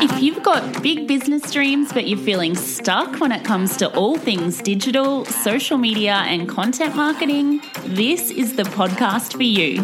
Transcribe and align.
If 0.00 0.22
you've 0.22 0.44
got 0.44 0.80
big 0.80 1.08
business 1.08 1.50
dreams, 1.50 1.92
but 1.92 2.06
you're 2.06 2.18
feeling 2.18 2.54
stuck 2.54 3.18
when 3.18 3.32
it 3.32 3.44
comes 3.44 3.76
to 3.78 3.92
all 3.96 4.16
things 4.16 4.62
digital, 4.62 5.24
social 5.24 5.76
media, 5.76 6.22
and 6.26 6.48
content 6.48 6.94
marketing, 6.94 7.60
this 7.84 8.30
is 8.30 8.54
the 8.54 8.62
podcast 8.62 9.32
for 9.32 9.42
you. 9.42 9.82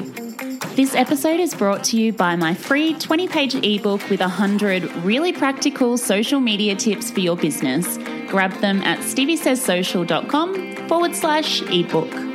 This 0.76 0.94
episode 0.94 1.41
is 1.41 1.53
brought 1.53 1.82
to 1.84 1.97
you 1.97 2.12
by 2.12 2.36
my 2.36 2.54
free 2.54 2.94
20 2.94 3.26
page 3.26 3.54
ebook 3.56 4.08
with 4.08 4.20
100 4.20 4.84
really 5.04 5.32
practical 5.32 5.98
social 5.98 6.38
media 6.38 6.76
tips 6.76 7.10
for 7.10 7.19
your 7.19 7.36
business. 7.36 7.98
Grab 8.28 8.53
them 8.60 8.82
at 8.82 9.00
steviesayssocial.com 9.00 10.88
forward 10.88 11.16
slash 11.16 11.60
ebook. 11.62 12.34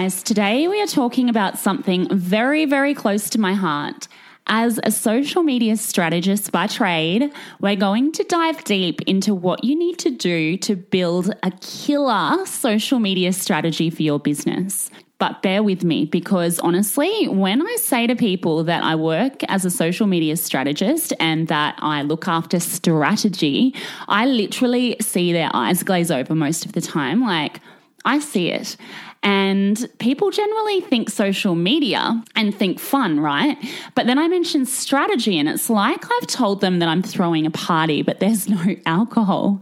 Guys, 0.00 0.22
today 0.22 0.66
we 0.66 0.80
are 0.80 0.86
talking 0.86 1.28
about 1.28 1.58
something 1.58 2.08
very, 2.08 2.64
very 2.64 2.94
close 2.94 3.28
to 3.28 3.38
my 3.38 3.52
heart. 3.52 4.08
As 4.46 4.80
a 4.82 4.90
social 4.90 5.42
media 5.42 5.76
strategist 5.76 6.50
by 6.52 6.68
trade, 6.68 7.30
we're 7.60 7.76
going 7.76 8.10
to 8.12 8.24
dive 8.24 8.64
deep 8.64 9.02
into 9.02 9.34
what 9.34 9.62
you 9.62 9.78
need 9.78 9.98
to 9.98 10.08
do 10.08 10.56
to 10.56 10.74
build 10.74 11.34
a 11.42 11.50
killer 11.60 12.46
social 12.46 12.98
media 12.98 13.30
strategy 13.34 13.90
for 13.90 14.00
your 14.00 14.18
business. 14.18 14.90
But 15.18 15.42
bear 15.42 15.62
with 15.62 15.84
me 15.84 16.06
because 16.06 16.58
honestly, 16.60 17.28
when 17.28 17.60
I 17.60 17.76
say 17.78 18.06
to 18.06 18.16
people 18.16 18.64
that 18.64 18.82
I 18.82 18.94
work 18.94 19.44
as 19.48 19.66
a 19.66 19.70
social 19.70 20.06
media 20.06 20.38
strategist 20.38 21.12
and 21.20 21.46
that 21.48 21.74
I 21.76 22.00
look 22.00 22.26
after 22.26 22.58
strategy, 22.58 23.74
I 24.08 24.24
literally 24.24 24.96
see 25.02 25.34
their 25.34 25.50
eyes 25.52 25.82
glaze 25.82 26.10
over 26.10 26.34
most 26.34 26.64
of 26.64 26.72
the 26.72 26.80
time. 26.80 27.20
Like, 27.20 27.60
I 28.06 28.18
see 28.18 28.50
it. 28.50 28.78
And 29.22 29.86
people 29.98 30.30
generally 30.30 30.80
think 30.80 31.10
social 31.10 31.54
media 31.54 32.22
and 32.36 32.54
think 32.54 32.80
fun, 32.80 33.20
right? 33.20 33.58
But 33.94 34.06
then 34.06 34.18
I 34.18 34.28
mention 34.28 34.64
strategy, 34.64 35.38
and 35.38 35.48
it's 35.48 35.68
like 35.68 36.04
I've 36.04 36.26
told 36.26 36.62
them 36.62 36.78
that 36.78 36.88
I'm 36.88 37.02
throwing 37.02 37.44
a 37.44 37.50
party, 37.50 38.02
but 38.02 38.20
there's 38.20 38.48
no 38.48 38.76
alcohol. 38.86 39.60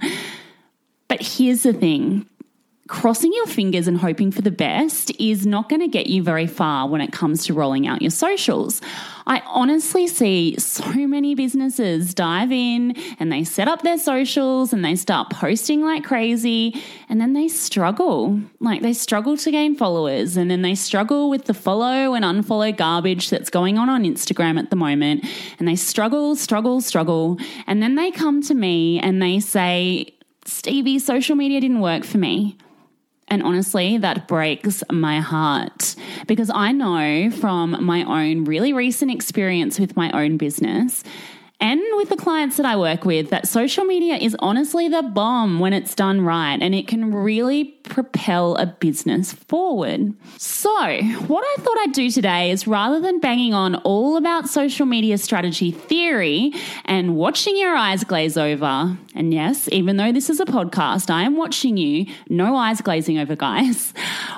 But 1.08 1.22
here's 1.22 1.64
the 1.64 1.72
thing 1.72 2.26
crossing 2.88 3.32
your 3.34 3.46
fingers 3.46 3.86
and 3.86 3.98
hoping 3.98 4.32
for 4.32 4.42
the 4.42 4.50
best 4.50 5.12
is 5.20 5.46
not 5.46 5.68
going 5.68 5.80
to 5.80 5.88
get 5.88 6.06
you 6.06 6.22
very 6.22 6.46
far 6.46 6.88
when 6.88 7.00
it 7.00 7.12
comes 7.12 7.44
to 7.44 7.54
rolling 7.54 7.86
out 7.86 8.00
your 8.00 8.10
socials. 8.10 8.80
I 9.26 9.42
honestly 9.44 10.06
see 10.06 10.56
so 10.58 10.90
many 11.06 11.34
businesses 11.34 12.14
dive 12.14 12.50
in 12.50 12.96
and 13.20 13.30
they 13.30 13.44
set 13.44 13.68
up 13.68 13.82
their 13.82 13.98
socials 13.98 14.72
and 14.72 14.82
they 14.82 14.96
start 14.96 15.28
posting 15.28 15.82
like 15.82 16.02
crazy 16.02 16.82
and 17.10 17.20
then 17.20 17.34
they 17.34 17.46
struggle. 17.46 18.40
Like 18.58 18.80
they 18.80 18.94
struggle 18.94 19.36
to 19.36 19.50
gain 19.50 19.76
followers 19.76 20.38
and 20.38 20.50
then 20.50 20.62
they 20.62 20.74
struggle 20.74 21.28
with 21.28 21.44
the 21.44 21.54
follow 21.54 22.14
and 22.14 22.24
unfollow 22.24 22.74
garbage 22.74 23.28
that's 23.28 23.50
going 23.50 23.76
on 23.76 23.90
on 23.90 24.04
Instagram 24.04 24.58
at 24.58 24.70
the 24.70 24.76
moment. 24.76 25.26
And 25.58 25.68
they 25.68 25.76
struggle, 25.76 26.34
struggle, 26.34 26.80
struggle. 26.80 27.36
And 27.66 27.82
then 27.82 27.96
they 27.96 28.10
come 28.10 28.40
to 28.44 28.54
me 28.54 28.98
and 28.98 29.20
they 29.20 29.40
say, 29.40 30.14
Stevie, 30.46 30.98
social 30.98 31.36
media 31.36 31.60
didn't 31.60 31.80
work 31.80 32.04
for 32.04 32.16
me. 32.16 32.56
And 33.30 33.42
honestly, 33.42 33.98
that 33.98 34.26
breaks 34.26 34.82
my 34.90 35.20
heart 35.20 35.94
because 36.26 36.50
I 36.52 36.72
know 36.72 37.30
from 37.30 37.84
my 37.84 38.04
own 38.04 38.44
really 38.44 38.72
recent 38.72 39.10
experience 39.10 39.78
with 39.78 39.96
my 39.96 40.10
own 40.12 40.36
business 40.36 41.04
and 41.60 41.80
with 41.96 42.08
the 42.08 42.16
clients 42.16 42.56
that 42.56 42.66
I 42.66 42.76
work 42.76 43.04
with 43.04 43.30
that 43.30 43.48
social 43.48 43.84
media 43.84 44.14
is 44.14 44.36
honestly 44.38 44.88
the 44.88 45.02
bomb 45.02 45.58
when 45.58 45.72
it's 45.72 45.92
done 45.92 46.20
right 46.20 46.56
and 46.60 46.72
it 46.72 46.86
can 46.86 47.12
really 47.12 47.64
propel 47.64 48.54
a 48.56 48.66
business 48.66 49.32
forward. 49.32 50.14
So, 50.36 50.70
what 50.70 51.44
I 51.44 51.62
thought 51.62 51.78
I'd 51.80 51.92
do 51.92 52.10
today 52.10 52.52
is 52.52 52.68
rather 52.68 53.00
than 53.00 53.18
banging 53.18 53.54
on 53.54 53.74
all 53.76 54.16
about 54.16 54.48
social 54.48 54.86
media 54.86 55.18
strategy 55.18 55.72
theory 55.72 56.52
and 56.84 57.16
watching 57.16 57.56
your 57.56 57.74
eyes 57.74 58.04
glaze 58.04 58.36
over, 58.36 58.96
and 59.14 59.34
yes, 59.34 59.68
even 59.72 59.96
though 59.96 60.12
this 60.12 60.30
is 60.30 60.38
a 60.38 60.44
podcast, 60.44 61.10
I 61.10 61.22
am 61.22 61.36
watching 61.36 61.76
you, 61.76 62.06
no 62.28 62.54
eyes 62.54 62.80
glazing 62.80 63.18
over, 63.18 63.34
guys. 63.34 63.92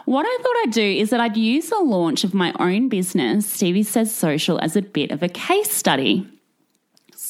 What 0.06 0.24
I 0.26 0.38
thought 0.42 0.56
I'd 0.62 0.72
do 0.72 0.82
is 0.82 1.10
that 1.10 1.20
I'd 1.20 1.36
use 1.36 1.68
the 1.68 1.78
launch 1.78 2.24
of 2.24 2.32
my 2.32 2.52
own 2.58 2.88
business, 2.88 3.46
Stevie 3.46 3.82
Says 3.82 4.12
Social, 4.12 4.58
as 4.60 4.74
a 4.74 4.82
bit 4.82 5.10
of 5.10 5.22
a 5.22 5.28
case 5.28 5.70
study. 5.70 6.26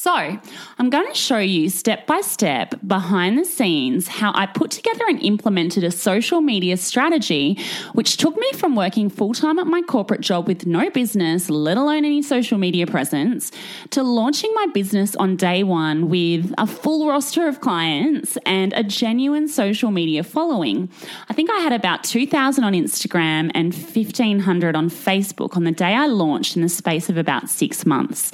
So, 0.01 0.15
I'm 0.15 0.89
going 0.89 1.07
to 1.07 1.13
show 1.13 1.37
you 1.37 1.69
step 1.69 2.07
by 2.07 2.21
step 2.21 2.73
behind 2.87 3.37
the 3.37 3.45
scenes 3.45 4.07
how 4.07 4.31
I 4.33 4.47
put 4.47 4.71
together 4.71 5.05
and 5.07 5.21
implemented 5.21 5.83
a 5.83 5.91
social 5.91 6.41
media 6.41 6.77
strategy, 6.77 7.59
which 7.93 8.17
took 8.17 8.35
me 8.35 8.51
from 8.53 8.75
working 8.75 9.11
full 9.11 9.35
time 9.35 9.59
at 9.59 9.67
my 9.67 9.83
corporate 9.83 10.21
job 10.21 10.47
with 10.47 10.65
no 10.65 10.89
business, 10.89 11.51
let 11.51 11.77
alone 11.77 12.03
any 12.03 12.23
social 12.23 12.57
media 12.57 12.87
presence, 12.87 13.51
to 13.91 14.01
launching 14.01 14.51
my 14.55 14.65
business 14.73 15.15
on 15.17 15.35
day 15.35 15.61
one 15.61 16.09
with 16.09 16.51
a 16.57 16.65
full 16.65 17.07
roster 17.07 17.47
of 17.47 17.61
clients 17.61 18.39
and 18.43 18.73
a 18.73 18.83
genuine 18.83 19.47
social 19.47 19.91
media 19.91 20.23
following. 20.23 20.89
I 21.29 21.33
think 21.33 21.51
I 21.51 21.59
had 21.59 21.73
about 21.73 22.03
2,000 22.05 22.63
on 22.63 22.73
Instagram 22.73 23.51
and 23.53 23.71
1,500 23.71 24.75
on 24.75 24.89
Facebook 24.89 25.55
on 25.55 25.63
the 25.63 25.71
day 25.71 25.93
I 25.93 26.07
launched 26.07 26.55
in 26.55 26.63
the 26.63 26.69
space 26.69 27.07
of 27.07 27.17
about 27.17 27.51
six 27.51 27.85
months. 27.85 28.31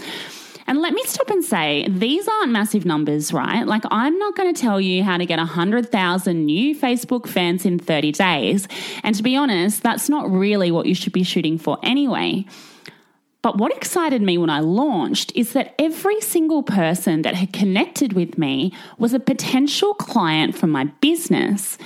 And 0.67 0.81
let 0.81 0.93
me 0.93 1.01
stop 1.05 1.29
and 1.29 1.43
say, 1.43 1.87
these 1.89 2.27
aren't 2.27 2.51
massive 2.51 2.85
numbers, 2.85 3.31
right? 3.31 3.65
Like, 3.65 3.83
I'm 3.89 4.17
not 4.19 4.35
going 4.35 4.53
to 4.53 4.61
tell 4.61 4.81
you 4.81 5.01
how 5.01 5.17
to 5.17 5.25
get 5.25 5.39
100,000 5.39 6.45
new 6.45 6.75
Facebook 6.75 7.25
fans 7.25 7.65
in 7.65 7.79
30 7.79 8.11
days. 8.11 8.67
And 9.01 9.15
to 9.15 9.23
be 9.23 9.37
honest, 9.37 9.81
that's 9.81 10.09
not 10.09 10.29
really 10.29 10.69
what 10.71 10.85
you 10.85 10.93
should 10.93 11.13
be 11.13 11.23
shooting 11.23 11.57
for 11.57 11.79
anyway. 11.83 12.45
But 13.41 13.57
what 13.57 13.73
excited 13.73 14.21
me 14.21 14.37
when 14.37 14.49
I 14.49 14.59
launched 14.59 15.31
is 15.33 15.53
that 15.53 15.73
every 15.79 16.19
single 16.19 16.63
person 16.63 17.21
that 17.21 17.35
had 17.35 17.53
connected 17.53 18.11
with 18.11 18.37
me 18.37 18.73
was 18.97 19.13
a 19.13 19.21
potential 19.21 19.93
client 19.93 20.57
from 20.57 20.69
my 20.69 20.85
business. 20.99 21.77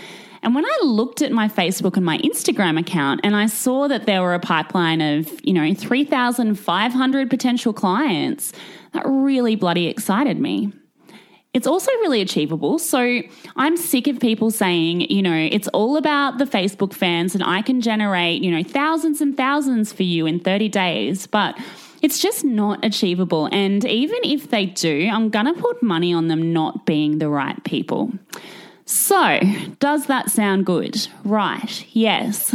And 0.43 0.55
when 0.55 0.65
I 0.65 0.77
looked 0.83 1.21
at 1.21 1.31
my 1.31 1.47
Facebook 1.47 1.97
and 1.97 2.05
my 2.05 2.17
Instagram 2.19 2.79
account 2.79 3.21
and 3.23 3.35
I 3.35 3.45
saw 3.45 3.87
that 3.87 4.05
there 4.05 4.21
were 4.21 4.33
a 4.33 4.39
pipeline 4.39 5.01
of, 5.01 5.29
you 5.43 5.53
know, 5.53 5.73
3,500 5.73 7.29
potential 7.29 7.73
clients, 7.73 8.51
that 8.93 9.03
really 9.05 9.55
bloody 9.55 9.87
excited 9.87 10.39
me. 10.39 10.73
It's 11.53 11.67
also 11.67 11.91
really 11.93 12.21
achievable. 12.21 12.79
So 12.79 13.21
I'm 13.57 13.75
sick 13.75 14.07
of 14.07 14.19
people 14.19 14.51
saying, 14.51 15.01
you 15.01 15.21
know, 15.21 15.35
it's 15.35 15.67
all 15.69 15.97
about 15.97 16.37
the 16.37 16.45
Facebook 16.45 16.93
fans 16.93 17.35
and 17.35 17.43
I 17.43 17.61
can 17.61 17.81
generate, 17.81 18.41
you 18.41 18.51
know, 18.51 18.63
thousands 18.63 19.19
and 19.19 19.35
thousands 19.35 19.91
for 19.91 20.03
you 20.03 20.25
in 20.25 20.39
30 20.39 20.69
days. 20.69 21.27
But 21.27 21.59
it's 22.01 22.19
just 22.19 22.45
not 22.45 22.83
achievable. 22.83 23.49
And 23.51 23.83
even 23.85 24.19
if 24.23 24.49
they 24.49 24.65
do, 24.65 25.09
I'm 25.11 25.29
going 25.29 25.45
to 25.45 25.53
put 25.53 25.83
money 25.83 26.13
on 26.13 26.29
them 26.29 26.53
not 26.53 26.85
being 26.85 27.19
the 27.19 27.29
right 27.29 27.61
people. 27.65 28.11
So, 28.91 29.39
does 29.79 30.07
that 30.07 30.29
sound 30.29 30.65
good? 30.65 31.07
Right, 31.23 31.85
yes. 31.95 32.53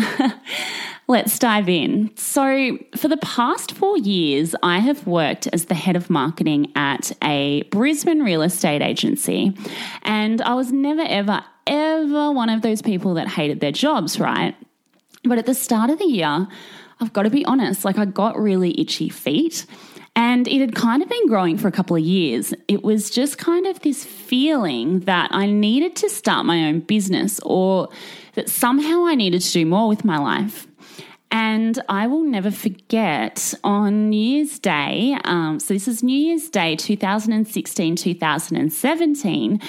Let's 1.08 1.38
dive 1.38 1.66
in. 1.66 2.14
So, 2.14 2.76
for 2.94 3.08
the 3.08 3.16
past 3.16 3.72
four 3.72 3.96
years, 3.96 4.54
I 4.62 4.80
have 4.80 5.06
worked 5.06 5.46
as 5.54 5.64
the 5.64 5.74
head 5.74 5.96
of 5.96 6.10
marketing 6.10 6.72
at 6.76 7.10
a 7.24 7.62
Brisbane 7.70 8.22
real 8.22 8.42
estate 8.42 8.82
agency. 8.82 9.56
And 10.02 10.42
I 10.42 10.52
was 10.52 10.70
never, 10.70 11.06
ever, 11.08 11.42
ever 11.66 12.30
one 12.32 12.50
of 12.50 12.60
those 12.60 12.82
people 12.82 13.14
that 13.14 13.28
hated 13.28 13.60
their 13.60 13.72
jobs, 13.72 14.20
right? 14.20 14.54
But 15.24 15.38
at 15.38 15.46
the 15.46 15.54
start 15.54 15.88
of 15.88 15.98
the 15.98 16.04
year, 16.04 16.46
I've 17.00 17.14
got 17.14 17.22
to 17.22 17.30
be 17.30 17.46
honest, 17.46 17.82
like 17.82 17.96
I 17.96 18.04
got 18.04 18.38
really 18.38 18.78
itchy 18.78 19.08
feet. 19.08 19.64
And 20.16 20.48
it 20.48 20.60
had 20.60 20.74
kind 20.74 21.02
of 21.02 21.10
been 21.10 21.28
growing 21.28 21.58
for 21.58 21.68
a 21.68 21.72
couple 21.72 21.94
of 21.94 22.02
years. 22.02 22.54
It 22.68 22.82
was 22.82 23.10
just 23.10 23.36
kind 23.36 23.66
of 23.66 23.80
this 23.80 24.02
feeling 24.02 25.00
that 25.00 25.28
I 25.30 25.46
needed 25.46 25.94
to 25.96 26.08
start 26.08 26.46
my 26.46 26.64
own 26.64 26.80
business 26.80 27.38
or 27.40 27.90
that 28.34 28.48
somehow 28.48 29.06
I 29.06 29.14
needed 29.14 29.42
to 29.42 29.52
do 29.52 29.66
more 29.66 29.88
with 29.88 30.06
my 30.06 30.16
life. 30.16 30.66
And 31.30 31.78
I 31.90 32.06
will 32.06 32.22
never 32.22 32.50
forget 32.50 33.52
on 33.62 34.08
New 34.08 34.16
Year's 34.16 34.58
Day, 34.58 35.18
um, 35.24 35.60
so 35.60 35.74
this 35.74 35.86
is 35.86 36.02
New 36.02 36.18
Year's 36.18 36.48
Day 36.48 36.76
2016 36.76 37.96
2017. 37.96 39.60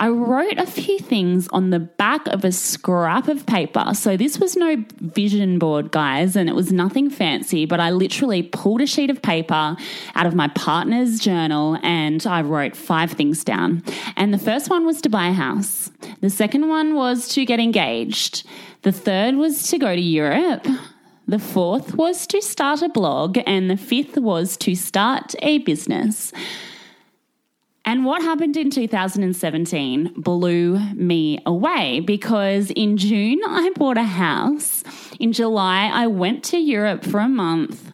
I 0.00 0.10
wrote 0.10 0.58
a 0.58 0.66
few 0.66 1.00
things 1.00 1.48
on 1.48 1.70
the 1.70 1.80
back 1.80 2.28
of 2.28 2.44
a 2.44 2.52
scrap 2.52 3.26
of 3.26 3.44
paper. 3.46 3.94
So 3.94 4.16
this 4.16 4.38
was 4.38 4.56
no 4.56 4.84
vision 5.00 5.58
board, 5.58 5.90
guys, 5.90 6.36
and 6.36 6.48
it 6.48 6.54
was 6.54 6.70
nothing 6.70 7.10
fancy, 7.10 7.66
but 7.66 7.80
I 7.80 7.90
literally 7.90 8.44
pulled 8.44 8.80
a 8.80 8.86
sheet 8.86 9.10
of 9.10 9.20
paper 9.20 9.76
out 10.14 10.26
of 10.26 10.36
my 10.36 10.46
partner's 10.48 11.18
journal 11.18 11.78
and 11.82 12.24
I 12.28 12.42
wrote 12.42 12.76
five 12.76 13.10
things 13.10 13.42
down. 13.42 13.82
And 14.14 14.32
the 14.32 14.38
first 14.38 14.70
one 14.70 14.86
was 14.86 15.02
to 15.02 15.08
buy 15.08 15.30
a 15.30 15.32
house. 15.32 15.90
The 16.20 16.30
second 16.30 16.68
one 16.68 16.94
was 16.94 17.26
to 17.30 17.44
get 17.44 17.58
engaged. 17.58 18.46
The 18.82 18.92
third 18.92 19.34
was 19.34 19.68
to 19.70 19.78
go 19.78 19.96
to 19.96 20.00
Europe. 20.00 20.64
The 21.26 21.40
fourth 21.40 21.96
was 21.96 22.24
to 22.28 22.40
start 22.40 22.82
a 22.82 22.88
blog, 22.88 23.36
and 23.46 23.68
the 23.68 23.76
fifth 23.76 24.16
was 24.16 24.56
to 24.58 24.74
start 24.76 25.34
a 25.42 25.58
business. 25.58 26.32
And 27.88 28.04
what 28.04 28.20
happened 28.20 28.58
in 28.58 28.68
2017 28.68 30.12
blew 30.18 30.78
me 30.92 31.40
away 31.46 32.00
because 32.00 32.70
in 32.72 32.98
June 32.98 33.40
I 33.48 33.70
bought 33.76 33.96
a 33.96 34.02
house. 34.02 34.84
In 35.18 35.32
July 35.32 35.90
I 35.90 36.06
went 36.06 36.44
to 36.50 36.58
Europe 36.58 37.02
for 37.02 37.18
a 37.18 37.30
month. 37.30 37.90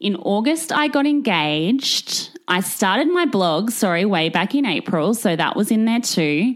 In 0.00 0.16
August 0.16 0.72
I 0.72 0.88
got 0.88 1.04
engaged. 1.04 2.30
I 2.48 2.60
started 2.60 3.08
my 3.08 3.26
blog, 3.26 3.70
sorry, 3.70 4.06
way 4.06 4.30
back 4.30 4.54
in 4.54 4.64
April, 4.64 5.12
so 5.12 5.36
that 5.36 5.56
was 5.56 5.70
in 5.70 5.84
there 5.84 6.00
too. 6.00 6.54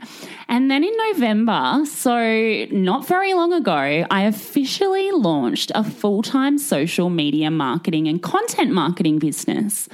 And 0.49 0.71
then 0.71 0.83
in 0.83 0.97
November, 1.13 1.85
so 1.85 2.65
not 2.71 3.07
very 3.07 3.35
long 3.35 3.53
ago, 3.53 4.07
I 4.11 4.23
officially 4.23 5.11
launched 5.11 5.73
a 5.75 5.85
full 5.85 6.23
time 6.23 6.57
social 6.57 7.11
media 7.11 7.51
marketing 7.51 8.09
and 8.09 8.23
content 8.23 8.73
marketing 8.73 9.19
business. 9.19 9.91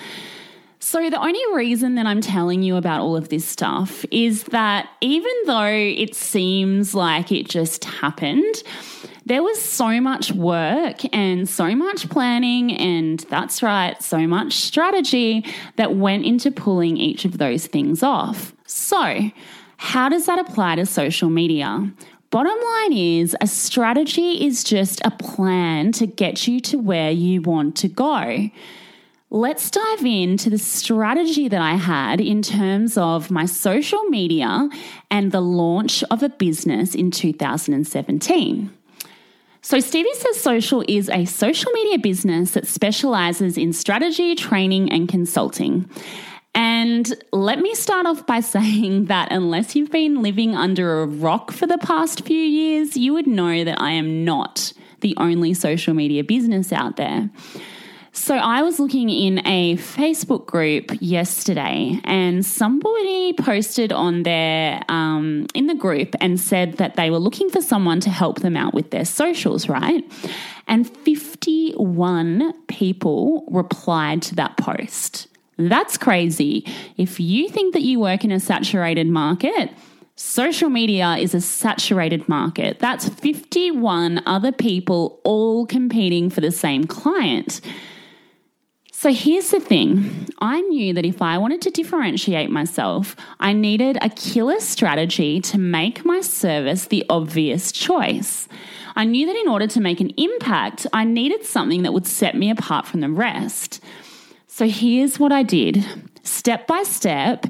So, 0.87 1.09
the 1.09 1.19
only 1.19 1.41
reason 1.55 1.95
that 1.95 2.05
I'm 2.05 2.21
telling 2.21 2.63
you 2.63 2.77
about 2.77 3.01
all 3.01 3.17
of 3.17 3.31
this 3.31 3.49
stuff 3.49 4.05
is 4.11 4.43
that 4.45 4.87
even 5.01 5.33
though 5.47 5.65
it 5.65 6.15
seems 6.15 6.95
like 6.95 7.33
it 7.33 7.49
just 7.49 7.87
happened, 7.87 8.63
there 9.25 9.43
was 9.43 9.59
so 9.63 9.99
much 9.99 10.31
work 10.33 11.01
and 11.15 11.49
so 11.49 11.75
much 11.75 12.11
planning, 12.11 12.71
and 12.77 13.21
that's 13.31 13.63
right, 13.63 14.01
so 14.03 14.27
much 14.27 14.53
strategy 14.57 15.47
that 15.77 15.97
went 15.97 16.27
into 16.27 16.51
pulling 16.51 16.99
each 16.99 17.25
of 17.25 17.39
those 17.39 17.67
things 17.67 18.03
off. 18.03 18.53
So, 18.67 19.31
how 19.79 20.11
does 20.11 20.27
that 20.27 20.39
apply 20.39 20.77
to 20.77 20.85
social 20.85 21.31
media? 21.31 21.91
Bottom 22.29 22.61
line 22.63 22.93
is 22.93 23.35
a 23.41 23.47
strategy 23.47 24.45
is 24.45 24.63
just 24.63 25.01
a 25.03 25.11
plan 25.13 25.93
to 25.93 26.07
get 26.07 26.47
you 26.47 26.61
to 26.61 26.77
where 26.77 27.11
you 27.11 27.41
want 27.41 27.75
to 27.77 27.89
go. 27.89 28.51
Let's 29.35 29.69
dive 29.69 30.05
into 30.05 30.49
the 30.49 30.59
strategy 30.59 31.49
that 31.49 31.61
I 31.61 31.75
had 31.75 32.21
in 32.21 32.41
terms 32.41 32.97
of 32.97 33.33
my 33.33 33.47
social 33.47 34.05
media 34.05 34.69
and 35.11 35.33
the 35.33 35.41
launch 35.41 36.05
of 36.05 36.23
a 36.23 36.29
business 36.29 36.95
in 36.95 37.11
2017. 37.11 38.73
So, 39.61 39.81
Stevie 39.81 40.15
Says 40.15 40.41
Social 40.41 40.85
is 40.87 41.09
a 41.09 41.25
social 41.25 41.73
media 41.73 41.99
business 41.99 42.53
that 42.53 42.69
specializes 42.69 43.59
in 43.59 43.73
strategy, 43.73 44.37
training, 44.37 44.93
and 44.93 45.09
consulting. 45.09 45.91
And 46.55 47.13
let 47.33 47.59
me 47.59 47.75
start 47.75 48.07
off 48.07 48.25
by 48.29 48.39
saying 48.55 49.07
that 49.07 49.33
unless 49.33 49.75
you've 49.75 49.91
been 49.91 50.23
living 50.23 50.55
under 50.55 51.03
a 51.03 51.07
rock 51.07 51.51
for 51.51 51.67
the 51.67 51.79
past 51.79 52.25
few 52.25 52.41
years, 52.41 52.97
you 52.97 53.13
would 53.15 53.27
know 53.27 53.65
that 53.65 53.81
I 53.81 53.91
am 53.91 54.25
not 54.25 54.73
the 55.01 55.17
only 55.17 55.55
social 55.55 55.93
media 55.93 56.23
business 56.23 56.73
out 56.73 56.97
there. 56.97 57.31
So 58.17 58.37
I 58.37 58.63
was 58.63 58.79
looking 58.79 59.11
in 59.11 59.45
a 59.45 59.77
Facebook 59.77 60.47
group 60.47 60.93
yesterday, 61.01 62.01
and 62.05 62.47
somebody 62.47 63.33
posted 63.33 63.93
on 63.93 64.23
their 64.23 64.83
um, 64.89 65.49
in 65.53 65.67
the 65.67 65.75
group 65.75 66.15
and 66.21 66.39
said 66.39 66.75
that 66.75 66.95
they 66.95 67.11
were 67.11 67.19
looking 67.19 67.51
for 67.51 67.61
someone 67.61 67.99
to 68.01 68.11
help 68.11 68.39
them 68.39 68.57
out 68.57 68.73
with 68.73 68.93
their 68.93 69.05
socials, 69.05 69.69
right? 69.69 70.05
And 70.69 70.89
51 70.99 72.55
people 72.69 73.45
replied 73.51 74.23
to 74.23 74.37
that 74.37 74.57
post. 74.59 75.27
That's 75.59 75.99
crazy. 75.99 76.65
If 76.97 77.19
you 77.19 77.49
think 77.49 77.75
that 77.75 77.83
you 77.83 77.99
work 77.99 78.25
in 78.25 78.31
a 78.31 78.39
saturated 78.39 79.09
market, 79.09 79.71
Social 80.17 80.71
media 80.71 81.17
is 81.17 81.35
a 81.35 81.41
saturated 81.41 82.29
market. 82.29 82.79
That's 82.79 83.09
51 83.09 84.23
other 84.27 84.53
people 84.53 85.21
all 85.25 85.67
competing 85.67 86.31
for 86.31 86.41
the 86.41 86.53
same 86.53 86.85
client. 86.85 87.61
So 89.05 89.13
here's 89.13 89.51
the 89.51 89.61
thing 89.61 90.31
I 90.39 90.63
knew 90.63 90.95
that 90.95 91.05
if 91.05 91.21
I 91.21 91.37
wanted 91.37 91.61
to 91.61 91.71
differentiate 91.71 92.49
myself, 92.49 93.15
I 93.39 93.53
needed 93.53 93.99
a 94.01 94.09
killer 94.09 94.59
strategy 94.61 95.43
to 95.43 95.59
make 95.59 96.07
my 96.07 96.23
service 96.23 96.87
the 96.87 97.05
obvious 97.11 97.71
choice. 97.71 98.49
I 98.97 99.05
knew 99.05 99.27
that 99.27 99.37
in 99.37 99.47
order 99.47 99.67
to 99.67 99.81
make 99.83 100.01
an 100.01 100.09
impact, 100.17 100.87
I 100.95 101.05
needed 101.05 101.45
something 101.45 101.83
that 101.83 101.93
would 101.93 102.07
set 102.07 102.35
me 102.35 102.49
apart 102.49 102.87
from 102.87 103.01
the 103.01 103.11
rest. 103.11 103.85
So 104.47 104.67
here's 104.67 105.21
what 105.21 105.33
I 105.33 105.43
did 105.43 105.85
step 106.23 106.67
by 106.67 106.83
step, 106.83 107.45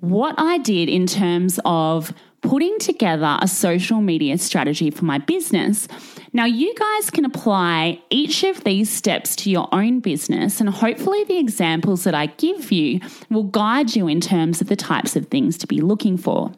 what 0.00 0.34
I 0.36 0.58
did 0.58 0.90
in 0.90 1.06
terms 1.06 1.58
of 1.64 2.12
putting 2.42 2.78
together 2.78 3.38
a 3.40 3.48
social 3.48 4.00
media 4.00 4.38
strategy 4.38 4.90
for 4.90 5.04
my 5.04 5.18
business. 5.18 5.88
Now, 6.32 6.44
you 6.44 6.74
guys 6.74 7.10
can 7.10 7.24
apply 7.24 8.00
each 8.10 8.44
of 8.44 8.64
these 8.64 8.90
steps 8.90 9.34
to 9.36 9.50
your 9.50 9.68
own 9.72 10.00
business, 10.00 10.60
and 10.60 10.68
hopefully, 10.68 11.24
the 11.24 11.38
examples 11.38 12.04
that 12.04 12.14
I 12.14 12.26
give 12.26 12.70
you 12.70 13.00
will 13.30 13.44
guide 13.44 13.94
you 13.96 14.08
in 14.08 14.20
terms 14.20 14.60
of 14.60 14.68
the 14.68 14.76
types 14.76 15.16
of 15.16 15.26
things 15.26 15.58
to 15.58 15.66
be 15.66 15.80
looking 15.80 16.16
for. 16.16 16.52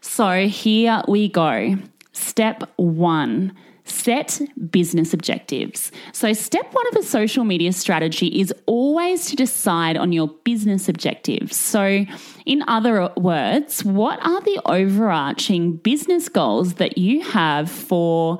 So, 0.00 0.46
here 0.46 1.02
we 1.08 1.28
go. 1.28 1.76
Step 2.12 2.62
one 2.76 3.56
set 3.90 4.40
business 4.70 5.12
objectives. 5.12 5.90
So, 6.12 6.32
step 6.32 6.72
one 6.72 6.86
of 6.88 6.96
a 6.96 7.02
social 7.02 7.44
media 7.44 7.72
strategy 7.72 8.40
is 8.40 8.52
always 8.66 9.26
to 9.26 9.36
decide 9.36 9.96
on 9.96 10.12
your 10.12 10.28
business 10.44 10.88
objectives. 10.88 11.56
So, 11.56 12.04
in 12.46 12.62
other 12.68 13.12
words, 13.16 13.84
what 13.84 14.24
are 14.24 14.40
the 14.40 14.60
overarching 14.66 15.76
business 15.76 16.28
goals 16.28 16.74
that 16.74 16.98
you 16.98 17.22
have 17.22 17.70
for 17.70 18.38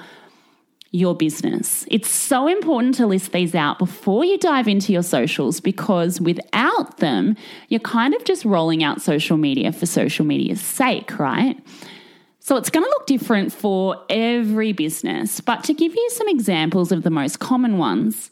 your 0.90 1.14
business. 1.14 1.84
It's 1.90 2.08
so 2.08 2.46
important 2.46 2.94
to 2.94 3.06
list 3.06 3.32
these 3.32 3.54
out 3.54 3.78
before 3.78 4.24
you 4.24 4.38
dive 4.38 4.66
into 4.68 4.92
your 4.92 5.02
socials 5.02 5.60
because 5.60 6.20
without 6.20 6.96
them, 6.98 7.36
you're 7.68 7.80
kind 7.80 8.14
of 8.14 8.24
just 8.24 8.44
rolling 8.44 8.82
out 8.82 9.02
social 9.02 9.36
media 9.36 9.70
for 9.70 9.84
social 9.84 10.24
media's 10.24 10.62
sake, 10.62 11.18
right? 11.18 11.58
So 12.48 12.56
it's 12.56 12.70
going 12.70 12.82
to 12.82 12.88
look 12.88 13.06
different 13.06 13.52
for 13.52 14.06
every 14.08 14.72
business. 14.72 15.38
But 15.38 15.64
to 15.64 15.74
give 15.74 15.94
you 15.94 16.08
some 16.14 16.28
examples 16.28 16.90
of 16.92 17.02
the 17.02 17.10
most 17.10 17.40
common 17.40 17.76
ones, 17.76 18.30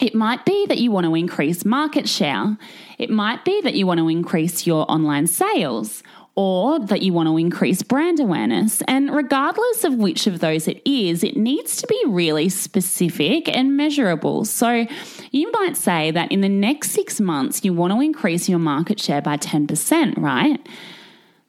it 0.00 0.16
might 0.16 0.44
be 0.44 0.66
that 0.66 0.78
you 0.78 0.90
want 0.90 1.06
to 1.06 1.14
increase 1.14 1.64
market 1.64 2.08
share. 2.08 2.58
It 2.98 3.08
might 3.08 3.44
be 3.44 3.60
that 3.60 3.74
you 3.74 3.86
want 3.86 3.98
to 3.98 4.08
increase 4.08 4.66
your 4.66 4.84
online 4.90 5.28
sales 5.28 6.02
or 6.34 6.80
that 6.80 7.02
you 7.02 7.12
want 7.12 7.28
to 7.28 7.36
increase 7.36 7.84
brand 7.84 8.18
awareness. 8.18 8.82
And 8.88 9.14
regardless 9.14 9.84
of 9.84 9.94
which 9.94 10.26
of 10.26 10.40
those 10.40 10.66
it 10.66 10.82
is, 10.84 11.22
it 11.22 11.36
needs 11.36 11.76
to 11.76 11.86
be 11.86 12.02
really 12.08 12.48
specific 12.48 13.48
and 13.48 13.76
measurable. 13.76 14.44
So 14.44 14.88
you 15.30 15.52
might 15.52 15.76
say 15.76 16.10
that 16.10 16.32
in 16.32 16.40
the 16.40 16.48
next 16.48 16.90
six 16.90 17.20
months, 17.20 17.64
you 17.64 17.74
want 17.74 17.92
to 17.92 18.00
increase 18.00 18.48
your 18.48 18.58
market 18.58 18.98
share 18.98 19.22
by 19.22 19.36
10%, 19.36 20.18
right? 20.18 20.58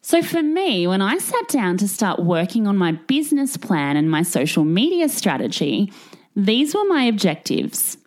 So, 0.01 0.23
for 0.23 0.41
me, 0.41 0.87
when 0.87 1.01
I 1.01 1.19
sat 1.19 1.47
down 1.47 1.77
to 1.77 1.87
start 1.87 2.19
working 2.19 2.65
on 2.67 2.77
my 2.77 2.93
business 2.93 3.55
plan 3.55 3.97
and 3.97 4.09
my 4.09 4.23
social 4.23 4.65
media 4.65 5.07
strategy, 5.07 5.93
these 6.35 6.73
were 6.73 6.85
my 6.85 7.03
objectives. 7.03 7.97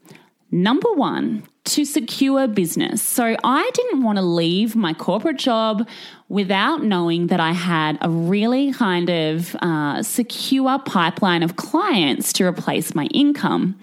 Number 0.50 0.92
one, 0.92 1.44
to 1.64 1.84
secure 1.84 2.46
business. 2.46 3.02
So 3.02 3.36
I 3.42 3.70
didn't 3.72 4.02
want 4.02 4.18
to 4.18 4.22
leave 4.22 4.76
my 4.76 4.92
corporate 4.92 5.38
job 5.38 5.88
without 6.28 6.82
knowing 6.84 7.28
that 7.28 7.40
I 7.40 7.52
had 7.52 7.96
a 8.02 8.10
really 8.10 8.72
kind 8.72 9.08
of 9.08 9.56
uh, 9.56 10.02
secure 10.02 10.78
pipeline 10.80 11.42
of 11.42 11.56
clients 11.56 12.32
to 12.34 12.44
replace 12.44 12.94
my 12.94 13.06
income. 13.06 13.78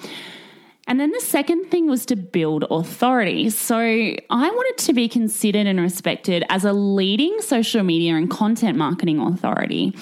And 0.91 0.99
then 0.99 1.11
the 1.11 1.21
second 1.21 1.71
thing 1.71 1.87
was 1.87 2.05
to 2.07 2.17
build 2.17 2.65
authority. 2.69 3.49
So 3.49 3.77
I 3.77 4.17
wanted 4.29 4.83
to 4.87 4.93
be 4.93 5.07
considered 5.07 5.65
and 5.65 5.79
respected 5.79 6.43
as 6.49 6.65
a 6.65 6.73
leading 6.73 7.39
social 7.39 7.81
media 7.81 8.17
and 8.17 8.29
content 8.29 8.77
marketing 8.77 9.21
authority. 9.21 9.95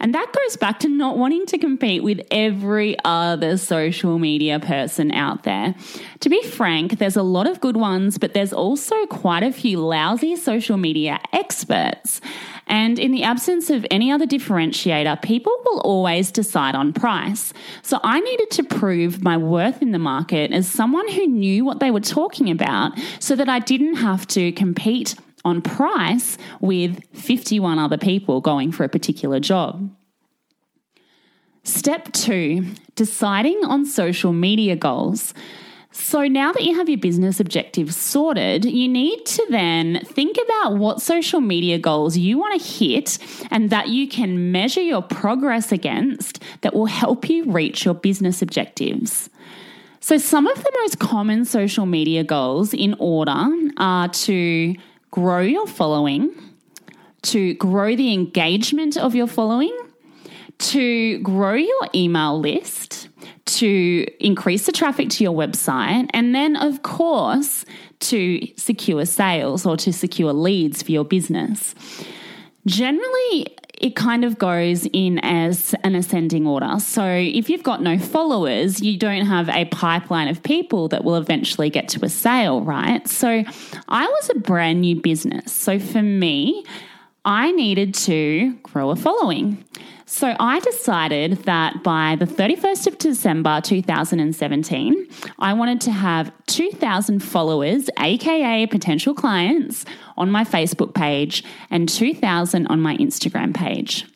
And 0.00 0.14
that 0.14 0.32
goes 0.32 0.56
back 0.56 0.78
to 0.80 0.88
not 0.88 1.18
wanting 1.18 1.46
to 1.46 1.58
compete 1.58 2.02
with 2.02 2.20
every 2.30 2.96
other 3.04 3.56
social 3.56 4.18
media 4.18 4.60
person 4.60 5.10
out 5.10 5.42
there. 5.42 5.74
To 6.20 6.28
be 6.28 6.42
frank, 6.42 6.98
there's 6.98 7.16
a 7.16 7.22
lot 7.22 7.46
of 7.48 7.60
good 7.60 7.76
ones, 7.76 8.18
but 8.18 8.34
there's 8.34 8.52
also 8.52 9.06
quite 9.06 9.42
a 9.42 9.52
few 9.52 9.80
lousy 9.80 10.36
social 10.36 10.76
media 10.76 11.20
experts. 11.32 12.20
And 12.66 12.98
in 12.98 13.12
the 13.12 13.22
absence 13.22 13.70
of 13.70 13.86
any 13.90 14.12
other 14.12 14.26
differentiator, 14.26 15.22
people 15.22 15.52
will 15.64 15.80
always 15.80 16.30
decide 16.30 16.74
on 16.74 16.92
price. 16.92 17.52
So 17.82 17.98
I 18.04 18.20
needed 18.20 18.50
to 18.52 18.62
prove 18.62 19.22
my 19.22 19.36
worth 19.36 19.80
in 19.82 19.92
the 19.92 19.98
market 19.98 20.52
as 20.52 20.68
someone 20.68 21.08
who 21.08 21.26
knew 21.26 21.64
what 21.64 21.80
they 21.80 21.90
were 21.90 22.00
talking 22.00 22.50
about 22.50 22.92
so 23.18 23.34
that 23.36 23.48
I 23.48 23.58
didn't 23.58 23.96
have 23.96 24.26
to 24.28 24.52
compete 24.52 25.14
on 25.48 25.62
price 25.62 26.38
with 26.60 27.02
51 27.14 27.78
other 27.78 27.98
people 27.98 28.40
going 28.40 28.70
for 28.70 28.84
a 28.84 28.88
particular 28.88 29.40
job. 29.40 29.90
Step 31.64 32.12
two, 32.12 32.64
deciding 32.94 33.58
on 33.64 33.84
social 33.84 34.32
media 34.32 34.76
goals. 34.76 35.34
So 35.90 36.28
now 36.28 36.52
that 36.52 36.62
you 36.62 36.76
have 36.76 36.88
your 36.88 36.98
business 36.98 37.40
objectives 37.40 37.96
sorted, 37.96 38.64
you 38.64 38.88
need 38.88 39.26
to 39.26 39.46
then 39.50 40.00
think 40.04 40.36
about 40.44 40.76
what 40.76 41.02
social 41.02 41.40
media 41.40 41.78
goals 41.78 42.16
you 42.16 42.38
want 42.38 42.60
to 42.60 42.66
hit 42.66 43.18
and 43.50 43.70
that 43.70 43.88
you 43.88 44.08
can 44.08 44.52
measure 44.52 44.80
your 44.80 45.02
progress 45.02 45.72
against 45.72 46.42
that 46.60 46.74
will 46.74 46.86
help 46.86 47.28
you 47.28 47.50
reach 47.50 47.84
your 47.84 47.94
business 47.94 48.42
objectives. 48.42 49.28
So, 50.00 50.16
some 50.16 50.46
of 50.46 50.62
the 50.62 50.72
most 50.80 51.00
common 51.00 51.44
social 51.44 51.84
media 51.84 52.22
goals 52.22 52.72
in 52.72 52.94
order 52.98 53.46
are 53.78 54.08
to 54.08 54.74
grow 55.10 55.40
your 55.40 55.66
following, 55.66 56.34
to 57.22 57.54
grow 57.54 57.96
the 57.96 58.12
engagement 58.12 58.96
of 58.96 59.14
your 59.14 59.26
following, 59.26 59.76
to 60.58 61.18
grow 61.20 61.54
your 61.54 61.88
email 61.94 62.38
list, 62.38 63.08
to 63.46 64.06
increase 64.20 64.66
the 64.66 64.72
traffic 64.72 65.08
to 65.10 65.24
your 65.24 65.32
website, 65.32 66.08
and 66.10 66.34
then, 66.34 66.56
of 66.56 66.82
course, 66.82 67.64
to 68.00 68.46
secure 68.56 69.04
sales 69.04 69.66
or 69.66 69.76
to 69.76 69.92
secure 69.92 70.32
leads 70.32 70.82
for 70.82 70.92
your 70.92 71.04
business. 71.04 71.74
Generally, 72.66 73.57
it 73.74 73.94
kind 73.94 74.24
of 74.24 74.38
goes 74.38 74.86
in 74.92 75.18
as 75.20 75.74
an 75.84 75.94
ascending 75.94 76.46
order. 76.46 76.78
So 76.80 77.04
if 77.04 77.48
you've 77.48 77.62
got 77.62 77.82
no 77.82 77.98
followers, 77.98 78.80
you 78.80 78.98
don't 78.98 79.26
have 79.26 79.48
a 79.48 79.66
pipeline 79.66 80.28
of 80.28 80.42
people 80.42 80.88
that 80.88 81.04
will 81.04 81.16
eventually 81.16 81.70
get 81.70 81.88
to 81.90 82.04
a 82.04 82.08
sale, 82.08 82.62
right? 82.62 83.06
So 83.06 83.44
I 83.88 84.06
was 84.06 84.30
a 84.30 84.38
brand 84.38 84.80
new 84.80 85.00
business. 85.00 85.52
So 85.52 85.78
for 85.78 86.02
me, 86.02 86.64
I 87.24 87.52
needed 87.52 87.94
to 87.94 88.54
grow 88.62 88.90
a 88.90 88.96
following. 88.96 89.64
So 90.10 90.34
I 90.40 90.58
decided 90.60 91.44
that 91.44 91.82
by 91.82 92.16
the 92.18 92.24
31st 92.24 92.86
of 92.86 92.96
December 92.96 93.60
2017, 93.60 95.06
I 95.38 95.52
wanted 95.52 95.82
to 95.82 95.90
have 95.92 96.32
2,000 96.46 97.22
followers, 97.22 97.90
aka 97.98 98.66
potential 98.66 99.12
clients, 99.12 99.84
on 100.16 100.30
my 100.30 100.44
Facebook 100.44 100.94
page 100.94 101.44
and 101.68 101.90
2,000 101.90 102.66
on 102.68 102.80
my 102.80 102.96
Instagram 102.96 103.54
page. 103.54 104.06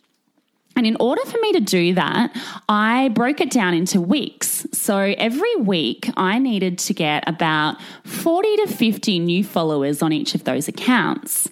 And 0.77 0.87
in 0.87 0.97
order 0.99 1.23
for 1.27 1.39
me 1.43 1.53
to 1.53 1.61
do 1.61 1.93
that, 1.93 2.35
I 2.71 3.11
broke 3.11 3.43
it 3.43 3.51
down 3.51 3.75
into 3.75 4.01
weeks. 4.01 4.67
So 4.73 4.97
every 4.97 5.57
week, 5.57 6.09
I 6.17 6.39
needed 6.39 6.79
to 6.79 6.95
get 6.95 7.29
about 7.29 7.77
40 8.05 8.57
to 8.57 8.67
50 8.67 9.19
new 9.19 9.45
followers 9.45 10.01
on 10.01 10.11
each 10.11 10.35
of 10.35 10.45
those 10.45 10.69
accounts. 10.69 11.51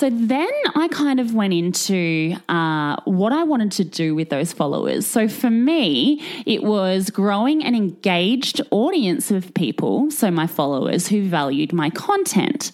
So 0.00 0.08
then 0.08 0.48
I 0.76 0.88
kind 0.88 1.20
of 1.20 1.34
went 1.34 1.52
into 1.52 2.34
uh, 2.48 2.96
what 3.04 3.34
I 3.34 3.42
wanted 3.42 3.70
to 3.72 3.84
do 3.84 4.14
with 4.14 4.30
those 4.30 4.50
followers. 4.50 5.06
So 5.06 5.28
for 5.28 5.50
me, 5.50 6.22
it 6.46 6.62
was 6.62 7.10
growing 7.10 7.62
an 7.62 7.74
engaged 7.74 8.62
audience 8.70 9.30
of 9.30 9.52
people, 9.52 10.10
so 10.10 10.30
my 10.30 10.46
followers 10.46 11.06
who 11.06 11.28
valued 11.28 11.74
my 11.74 11.90
content. 11.90 12.72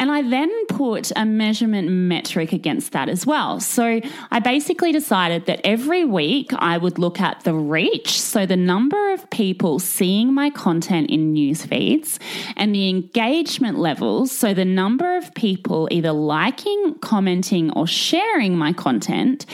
And 0.00 0.10
I 0.10 0.22
then 0.22 0.50
put 0.66 1.12
a 1.14 1.26
measurement 1.26 1.90
metric 1.90 2.54
against 2.54 2.92
that 2.92 3.10
as 3.10 3.26
well. 3.26 3.60
So 3.60 4.00
I 4.30 4.40
basically 4.40 4.92
decided 4.92 5.44
that 5.44 5.60
every 5.62 6.06
week 6.06 6.52
I 6.54 6.78
would 6.78 6.98
look 6.98 7.20
at 7.20 7.44
the 7.44 7.52
reach, 7.52 8.18
so 8.18 8.46
the 8.46 8.56
number 8.56 9.12
of 9.12 9.28
people 9.28 9.78
seeing 9.78 10.32
my 10.32 10.48
content 10.48 11.10
in 11.10 11.34
news 11.34 11.66
feeds, 11.66 12.18
and 12.56 12.74
the 12.74 12.88
engagement 12.88 13.78
levels, 13.78 14.32
so 14.32 14.54
the 14.54 14.64
number 14.64 15.18
of 15.18 15.34
people 15.34 15.86
either 15.90 16.12
liking, 16.12 16.94
commenting, 17.00 17.70
or 17.72 17.86
sharing 17.86 18.56
my 18.56 18.72
content 18.72 19.44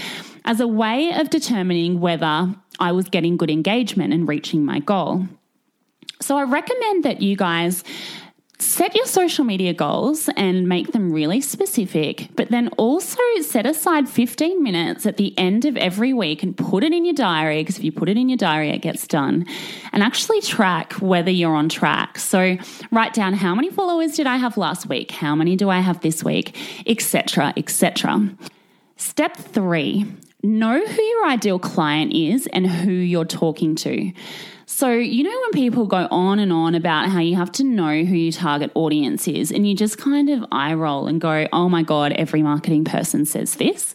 as 0.44 0.60
a 0.60 0.68
way 0.68 1.12
of 1.12 1.28
determining 1.28 1.98
whether 1.98 2.54
I 2.78 2.92
was 2.92 3.08
getting 3.08 3.36
good 3.36 3.50
engagement 3.50 4.12
and 4.12 4.28
reaching 4.28 4.64
my 4.64 4.78
goal. 4.78 5.26
So 6.20 6.38
I 6.38 6.44
recommend 6.44 7.04
that 7.04 7.20
you 7.20 7.36
guys 7.36 7.82
set 8.58 8.94
your 8.94 9.06
social 9.06 9.44
media 9.44 9.74
goals 9.74 10.28
and 10.36 10.68
make 10.68 10.92
them 10.92 11.12
really 11.12 11.40
specific, 11.40 12.28
but 12.36 12.50
then 12.50 12.68
also 12.78 13.20
set 13.42 13.66
aside 13.66 14.08
15 14.08 14.62
minutes 14.62 15.04
at 15.06 15.18
the 15.18 15.36
end 15.38 15.64
of 15.64 15.76
every 15.76 16.12
week 16.12 16.42
and 16.42 16.56
put 16.56 16.82
it 16.82 16.92
in 16.92 17.04
your 17.04 17.14
diary 17.14 17.62
because 17.62 17.78
if 17.78 17.84
you 17.84 17.92
put 17.92 18.08
it 18.08 18.16
in 18.16 18.28
your 18.28 18.38
diary, 18.38 18.70
it 18.70 18.78
gets 18.78 19.06
done 19.06 19.44
and 19.92 20.02
actually 20.02 20.40
track 20.40 20.94
whether 20.94 21.30
you're 21.30 21.54
on 21.54 21.68
track. 21.68 22.18
So 22.18 22.56
write 22.90 23.12
down 23.12 23.34
how 23.34 23.54
many 23.54 23.70
followers 23.70 24.16
did 24.16 24.26
I 24.26 24.36
have 24.36 24.56
last 24.56 24.88
week? 24.88 25.10
How 25.10 25.34
many 25.34 25.56
do 25.56 25.68
I 25.68 25.80
have 25.80 26.00
this 26.00 26.24
week? 26.24 26.56
Etc. 26.86 27.52
etc. 27.56 28.30
Step 28.96 29.36
three 29.36 30.06
know 30.42 30.84
who 30.86 31.02
your 31.02 31.26
ideal 31.26 31.58
client 31.58 32.12
is 32.12 32.46
and 32.52 32.66
who 32.66 32.92
you're 32.92 33.24
talking 33.24 33.74
to. 33.74 34.12
So, 34.68 34.90
you 34.90 35.22
know, 35.22 35.30
when 35.30 35.52
people 35.52 35.86
go 35.86 36.08
on 36.10 36.40
and 36.40 36.52
on 36.52 36.74
about 36.74 37.08
how 37.08 37.20
you 37.20 37.36
have 37.36 37.52
to 37.52 37.64
know 37.64 38.02
who 38.02 38.16
your 38.16 38.32
target 38.32 38.72
audience 38.74 39.28
is, 39.28 39.52
and 39.52 39.66
you 39.66 39.76
just 39.76 39.96
kind 39.96 40.28
of 40.28 40.44
eye 40.50 40.74
roll 40.74 41.06
and 41.06 41.20
go, 41.20 41.46
oh 41.52 41.68
my 41.68 41.84
God, 41.84 42.12
every 42.12 42.42
marketing 42.42 42.84
person 42.84 43.24
says 43.24 43.54
this 43.54 43.94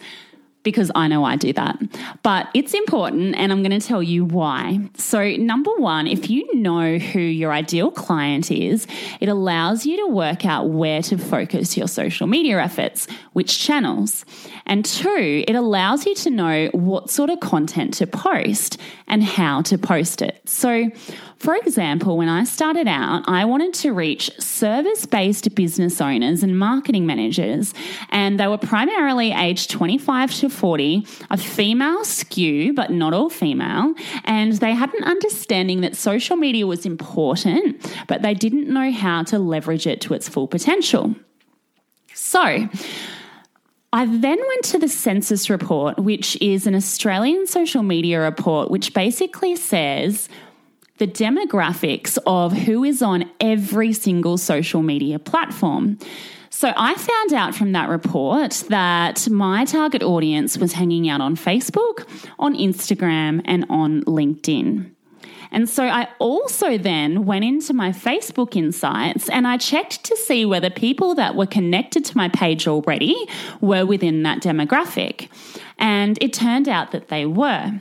because 0.63 0.91
I 0.95 1.07
know 1.07 1.23
I 1.23 1.35
do 1.35 1.53
that. 1.53 1.79
But 2.23 2.47
it's 2.53 2.73
important, 2.73 3.35
and 3.35 3.51
I'm 3.51 3.63
going 3.63 3.79
to 3.79 3.85
tell 3.85 4.03
you 4.03 4.25
why. 4.25 4.79
So, 4.95 5.35
number 5.37 5.71
one, 5.75 6.07
if 6.07 6.29
you 6.29 6.55
know 6.55 6.97
who 6.97 7.19
your 7.19 7.51
ideal 7.51 7.91
client 7.91 8.51
is, 8.51 8.87
it 9.19 9.29
allows 9.29 9.85
you 9.85 9.97
to 9.97 10.07
work 10.07 10.45
out 10.45 10.69
where 10.69 11.01
to 11.03 11.17
focus 11.17 11.77
your 11.77 11.87
social 11.87 12.27
media 12.27 12.61
efforts, 12.61 13.07
which 13.33 13.59
channels. 13.59 14.25
And 14.65 14.85
two, 14.85 15.43
it 15.47 15.55
allows 15.55 16.05
you 16.05 16.15
to 16.15 16.29
know 16.29 16.69
what 16.73 17.09
sort 17.09 17.29
of 17.29 17.39
content 17.39 17.93
to 17.95 18.07
post 18.07 18.77
and 19.07 19.23
how 19.23 19.61
to 19.63 19.77
post 19.77 20.21
it. 20.21 20.41
So, 20.47 20.91
for 21.41 21.55
example, 21.55 22.17
when 22.17 22.29
I 22.29 22.43
started 22.43 22.87
out, 22.87 23.23
I 23.27 23.45
wanted 23.45 23.73
to 23.75 23.93
reach 23.93 24.29
service 24.39 25.07
based 25.07 25.55
business 25.55 25.99
owners 25.99 26.43
and 26.43 26.59
marketing 26.59 27.07
managers, 27.07 27.73
and 28.09 28.39
they 28.39 28.47
were 28.47 28.59
primarily 28.59 29.31
aged 29.31 29.71
25 29.71 30.35
to 30.35 30.49
40, 30.49 31.07
a 31.31 31.37
female 31.37 32.05
skew, 32.05 32.73
but 32.73 32.91
not 32.91 33.15
all 33.15 33.31
female. 33.31 33.95
And 34.23 34.53
they 34.53 34.73
had 34.73 34.93
an 34.93 35.03
understanding 35.03 35.81
that 35.81 35.95
social 35.95 36.35
media 36.35 36.67
was 36.67 36.85
important, 36.85 37.91
but 38.07 38.21
they 38.21 38.35
didn't 38.35 38.71
know 38.71 38.91
how 38.91 39.23
to 39.23 39.39
leverage 39.39 39.87
it 39.87 39.99
to 40.01 40.13
its 40.13 40.29
full 40.29 40.47
potential. 40.47 41.15
So, 42.13 42.69
I 43.93 44.05
then 44.05 44.37
went 44.37 44.63
to 44.65 44.77
the 44.77 44.85
Sensis 44.85 45.49
report, 45.49 45.97
which 45.97 46.39
is 46.39 46.67
an 46.67 46.75
Australian 46.75 47.47
social 47.47 47.81
media 47.81 48.21
report, 48.21 48.69
which 48.69 48.93
basically 48.93 49.55
says 49.55 50.29
the 51.01 51.07
demographics 51.07 52.19
of 52.27 52.53
who 52.53 52.83
is 52.83 53.01
on 53.01 53.27
every 53.39 53.91
single 53.91 54.37
social 54.37 54.83
media 54.83 55.17
platform. 55.17 55.97
So 56.51 56.71
I 56.77 56.93
found 56.93 57.33
out 57.33 57.55
from 57.55 57.71
that 57.71 57.89
report 57.89 58.63
that 58.69 59.27
my 59.27 59.65
target 59.65 60.03
audience 60.03 60.59
was 60.59 60.73
hanging 60.73 61.09
out 61.09 61.19
on 61.19 61.35
Facebook, 61.35 62.07
on 62.37 62.53
Instagram, 62.53 63.41
and 63.45 63.65
on 63.67 64.03
LinkedIn. 64.03 64.91
And 65.51 65.67
so 65.67 65.85
I 65.85 66.07
also 66.19 66.77
then 66.77 67.25
went 67.25 67.45
into 67.45 67.73
my 67.73 67.89
Facebook 67.89 68.55
insights 68.55 69.27
and 69.27 69.47
I 69.47 69.57
checked 69.57 70.03
to 70.03 70.15
see 70.17 70.45
whether 70.45 70.69
people 70.69 71.15
that 71.15 71.33
were 71.33 71.47
connected 71.47 72.05
to 72.05 72.15
my 72.15 72.29
page 72.29 72.67
already 72.67 73.15
were 73.59 73.87
within 73.87 74.21
that 74.21 74.43
demographic. 74.43 75.29
And 75.79 76.19
it 76.21 76.31
turned 76.31 76.69
out 76.69 76.91
that 76.91 77.07
they 77.07 77.25
were. 77.25 77.79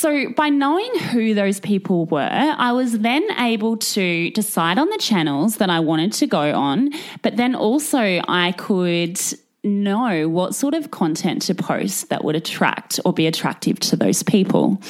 So, 0.00 0.30
by 0.30 0.48
knowing 0.48 0.98
who 0.98 1.34
those 1.34 1.60
people 1.60 2.06
were, 2.06 2.20
I 2.22 2.72
was 2.72 3.00
then 3.00 3.22
able 3.38 3.76
to 3.76 4.30
decide 4.30 4.78
on 4.78 4.88
the 4.88 4.96
channels 4.96 5.58
that 5.58 5.68
I 5.68 5.80
wanted 5.80 6.14
to 6.14 6.26
go 6.26 6.54
on, 6.54 6.88
but 7.20 7.36
then 7.36 7.54
also 7.54 7.98
I 8.26 8.52
could 8.52 9.20
know 9.62 10.26
what 10.26 10.54
sort 10.54 10.72
of 10.72 10.90
content 10.90 11.42
to 11.42 11.54
post 11.54 12.08
that 12.08 12.24
would 12.24 12.34
attract 12.34 12.98
or 13.04 13.12
be 13.12 13.26
attractive 13.26 13.78
to 13.80 13.96
those 13.96 14.22
people. 14.22 14.80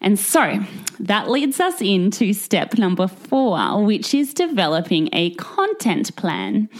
And 0.00 0.18
so 0.18 0.64
that 1.00 1.28
leads 1.28 1.60
us 1.60 1.82
into 1.82 2.32
step 2.32 2.78
number 2.78 3.08
four, 3.08 3.84
which 3.84 4.14
is 4.14 4.32
developing 4.32 5.10
a 5.12 5.34
content 5.34 6.16
plan. 6.16 6.70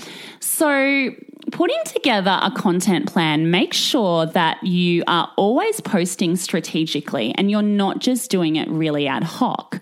So, 0.40 1.10
putting 1.52 1.82
together 1.84 2.38
a 2.42 2.50
content 2.50 3.10
plan, 3.10 3.50
make 3.50 3.72
sure 3.72 4.26
that 4.26 4.62
you 4.62 5.04
are 5.06 5.30
always 5.36 5.80
posting 5.80 6.36
strategically 6.36 7.34
and 7.36 7.50
you're 7.50 7.62
not 7.62 7.98
just 7.98 8.30
doing 8.30 8.56
it 8.56 8.68
really 8.68 9.06
ad 9.06 9.24
hoc. 9.24 9.80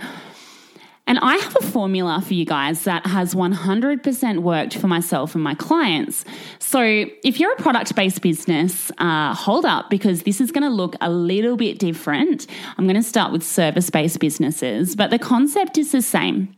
And 1.08 1.18
I 1.20 1.36
have 1.36 1.56
a 1.56 1.62
formula 1.62 2.20
for 2.20 2.34
you 2.34 2.44
guys 2.44 2.84
that 2.84 3.06
has 3.06 3.34
100% 3.34 4.38
worked 4.40 4.76
for 4.76 4.88
myself 4.88 5.34
and 5.34 5.42
my 5.42 5.54
clients. 5.54 6.22
So 6.58 6.82
if 6.82 7.40
you're 7.40 7.52
a 7.52 7.56
product 7.56 7.94
based 7.94 8.20
business, 8.20 8.92
uh, 8.98 9.34
hold 9.34 9.64
up 9.64 9.88
because 9.88 10.24
this 10.24 10.38
is 10.38 10.52
going 10.52 10.64
to 10.64 10.68
look 10.68 10.96
a 11.00 11.08
little 11.08 11.56
bit 11.56 11.78
different. 11.78 12.46
I'm 12.76 12.84
going 12.84 12.94
to 12.96 13.02
start 13.02 13.32
with 13.32 13.42
service 13.42 13.88
based 13.88 14.20
businesses, 14.20 14.94
but 14.94 15.08
the 15.08 15.18
concept 15.18 15.78
is 15.78 15.92
the 15.92 16.02
same. 16.02 16.54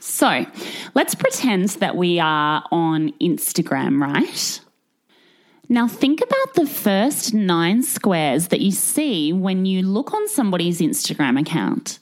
So 0.00 0.46
let's 0.94 1.14
pretend 1.14 1.68
that 1.80 1.94
we 1.94 2.18
are 2.18 2.64
on 2.72 3.12
Instagram, 3.20 4.00
right? 4.00 4.60
Now, 5.68 5.86
think 5.86 6.20
about 6.20 6.54
the 6.54 6.66
first 6.66 7.32
nine 7.32 7.84
squares 7.84 8.48
that 8.48 8.60
you 8.60 8.72
see 8.72 9.32
when 9.32 9.66
you 9.66 9.82
look 9.82 10.12
on 10.12 10.26
somebody's 10.26 10.80
Instagram 10.80 11.38
account. 11.40 12.00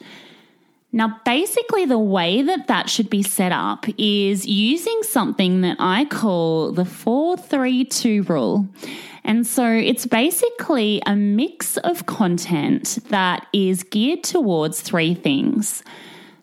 Now, 0.90 1.20
basically, 1.26 1.84
the 1.84 1.98
way 1.98 2.40
that 2.40 2.68
that 2.68 2.88
should 2.88 3.10
be 3.10 3.22
set 3.22 3.52
up 3.52 3.84
is 3.98 4.46
using 4.46 5.02
something 5.02 5.60
that 5.60 5.76
I 5.78 6.06
call 6.06 6.72
the 6.72 6.86
432 6.86 8.22
rule. 8.22 8.66
And 9.22 9.46
so 9.46 9.70
it's 9.70 10.06
basically 10.06 11.02
a 11.04 11.14
mix 11.14 11.76
of 11.78 12.06
content 12.06 13.00
that 13.10 13.46
is 13.52 13.82
geared 13.82 14.24
towards 14.24 14.80
three 14.80 15.12
things. 15.12 15.82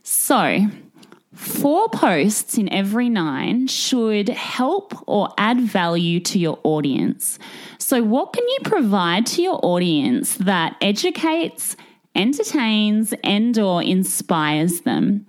So, 0.03 0.67
four 1.35 1.89
posts 1.89 2.57
in 2.57 2.71
every 2.71 3.09
nine 3.09 3.67
should 3.67 4.29
help 4.29 4.93
or 5.07 5.29
add 5.37 5.59
value 5.59 6.19
to 6.21 6.39
your 6.39 6.59
audience. 6.63 7.37
So, 7.77 8.01
what 8.01 8.33
can 8.33 8.47
you 8.47 8.57
provide 8.63 9.25
to 9.27 9.41
your 9.41 9.59
audience 9.63 10.35
that 10.37 10.75
educates, 10.81 11.75
entertains 12.15 13.13
and 13.23 13.57
or 13.59 13.83
inspires 13.83 14.81
them. 14.81 15.25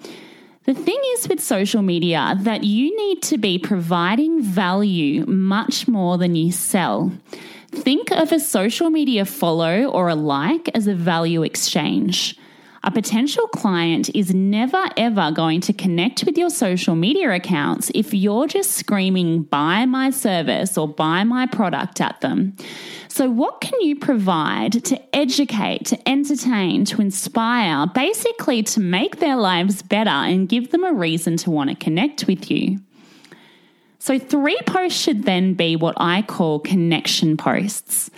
The 0.65 0.75
thing 0.75 1.01
is 1.15 1.29
with 1.29 1.41
social 1.41 1.83
media 1.83 2.37
that 2.41 2.65
you 2.65 2.97
need 2.97 3.23
to 3.25 3.39
be 3.39 3.59
providing 3.59 4.43
value 4.43 5.25
much 5.27 5.87
more 5.87 6.19
than 6.19 6.35
you 6.35 6.51
sell. 6.51 7.13
Think 7.71 8.11
of 8.11 8.33
a 8.33 8.41
social 8.41 8.91
media 8.91 9.25
follow 9.25 9.85
or 9.85 10.09
a 10.09 10.15
like 10.15 10.69
as 10.75 10.87
a 10.87 10.95
value 10.95 11.43
exchange. 11.43 12.39
A 12.87 12.91
potential 12.93 13.49
client 13.49 14.15
is 14.15 14.33
never 14.33 14.85
ever 14.97 15.33
going 15.33 15.61
to 15.63 15.73
connect 15.73 16.23
with 16.23 16.39
your 16.39 16.51
social 16.51 16.95
media 16.95 17.33
accounts 17.33 17.91
if 17.97 18.15
you're 18.15 18.47
just 18.47 18.75
screaming, 18.75 19.43
buy 19.43 19.87
my 19.87 20.11
service 20.11 20.79
or 20.79 20.87
buy 20.87 21.25
my 21.25 21.47
product 21.47 22.01
at 22.01 22.21
them. 22.21 22.55
So, 23.09 23.29
what 23.29 23.61
can 23.61 23.81
you 23.81 23.97
provide 23.97 24.85
to 24.85 25.03
educate, 25.17 25.87
to 25.87 26.09
entertain, 26.09 26.85
to 26.85 27.01
inspire, 27.01 27.89
basically 27.89 28.63
to 28.63 28.79
make 28.79 29.17
their 29.17 29.37
lives 29.37 29.83
better 29.83 30.09
and 30.11 30.49
give 30.49 30.71
them 30.71 30.85
a 30.85 30.93
reason 30.93 31.37
to 31.39 31.51
want 31.51 31.71
to 31.71 31.77
connect 31.77 32.29
with 32.29 32.53
you? 32.53 32.79
So, 33.99 34.17
three 34.17 34.61
posts 34.65 35.01
should 35.01 35.25
then 35.25 35.55
be 35.55 35.75
what 35.75 35.97
I 35.97 36.23
call 36.23 36.61
connection 36.61 37.37
posts. 37.37 38.13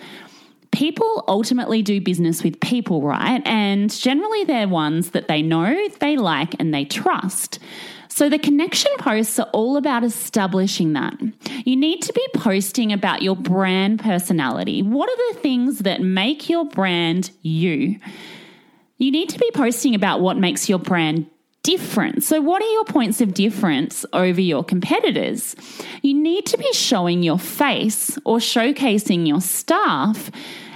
People 0.78 1.24
ultimately 1.26 1.82
do 1.82 2.00
business 2.00 2.44
with 2.44 2.60
people, 2.60 3.02
right? 3.02 3.42
And 3.44 3.90
generally, 3.90 4.44
they're 4.44 4.68
ones 4.68 5.10
that 5.10 5.26
they 5.26 5.42
know, 5.42 5.76
they 5.98 6.16
like, 6.16 6.54
and 6.60 6.72
they 6.72 6.84
trust. 6.84 7.58
So 8.06 8.28
the 8.28 8.38
connection 8.38 8.92
posts 8.96 9.40
are 9.40 9.50
all 9.52 9.76
about 9.76 10.04
establishing 10.04 10.92
that. 10.92 11.14
You 11.64 11.74
need 11.74 12.02
to 12.02 12.12
be 12.12 12.24
posting 12.32 12.92
about 12.92 13.22
your 13.22 13.34
brand 13.34 13.98
personality. 13.98 14.82
What 14.82 15.10
are 15.10 15.32
the 15.32 15.40
things 15.40 15.80
that 15.80 16.00
make 16.00 16.48
your 16.48 16.64
brand 16.64 17.32
you? 17.42 17.98
You 18.98 19.10
need 19.10 19.30
to 19.30 19.38
be 19.40 19.50
posting 19.52 19.96
about 19.96 20.20
what 20.20 20.36
makes 20.36 20.68
your 20.68 20.78
brand 20.78 21.26
different. 21.64 22.22
So, 22.22 22.40
what 22.40 22.62
are 22.62 22.70
your 22.70 22.84
points 22.84 23.20
of 23.20 23.34
difference 23.34 24.06
over 24.12 24.40
your 24.40 24.62
competitors? 24.62 25.56
You 26.02 26.14
need 26.14 26.46
to 26.46 26.56
be 26.56 26.72
showing 26.72 27.24
your 27.24 27.40
face 27.40 28.16
or 28.24 28.38
showcasing 28.38 29.26
your 29.26 29.40
staff 29.40 30.30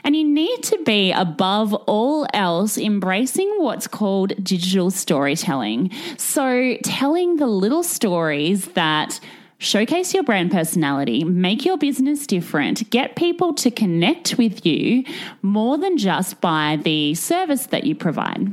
and 0.05 0.17
you 0.17 0.25
need 0.25 0.63
to 0.65 0.79
be, 0.85 1.13
above 1.13 1.75
all 1.75 2.27
else, 2.35 2.77
embracing 2.77 3.53
what's 3.59 3.87
called 3.87 4.33
digital 4.43 4.91
storytelling. 4.91 5.91
So, 6.17 6.77
telling 6.83 7.37
the 7.37 7.47
little 7.47 7.83
stories 7.83 8.67
that 8.73 9.21
showcase 9.59 10.13
your 10.13 10.25
brand 10.25 10.51
personality, 10.51 11.23
make 11.23 11.65
your 11.65 11.79
business 11.79 12.27
different, 12.27 12.91
get 12.91 13.15
people 13.15 13.55
to 13.55 13.71
connect 13.71 14.37
with 14.37 14.67
you 14.67 15.05
more 15.41 15.79
than 15.79 15.97
just 15.97 16.41
by 16.41 16.79
the 16.83 17.15
service 17.15 17.67
that 17.67 17.85
you 17.85 17.95
provide. 17.95 18.53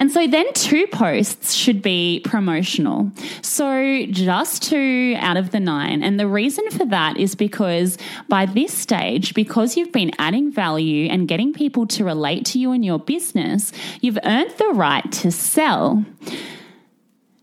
And 0.00 0.10
so 0.10 0.26
then 0.26 0.50
two 0.54 0.86
posts 0.86 1.52
should 1.52 1.82
be 1.82 2.22
promotional. 2.24 3.12
So 3.42 4.06
just 4.06 4.62
two 4.62 5.14
out 5.18 5.36
of 5.36 5.50
the 5.50 5.60
nine. 5.60 6.02
And 6.02 6.18
the 6.18 6.26
reason 6.26 6.68
for 6.70 6.86
that 6.86 7.18
is 7.18 7.34
because 7.34 7.98
by 8.26 8.46
this 8.46 8.72
stage, 8.72 9.34
because 9.34 9.76
you've 9.76 9.92
been 9.92 10.10
adding 10.18 10.50
value 10.50 11.10
and 11.10 11.28
getting 11.28 11.52
people 11.52 11.86
to 11.88 12.04
relate 12.04 12.46
to 12.46 12.58
you 12.58 12.72
and 12.72 12.82
your 12.82 12.98
business, 12.98 13.72
you've 14.00 14.18
earned 14.24 14.52
the 14.56 14.72
right 14.72 15.12
to 15.12 15.30
sell. 15.30 16.02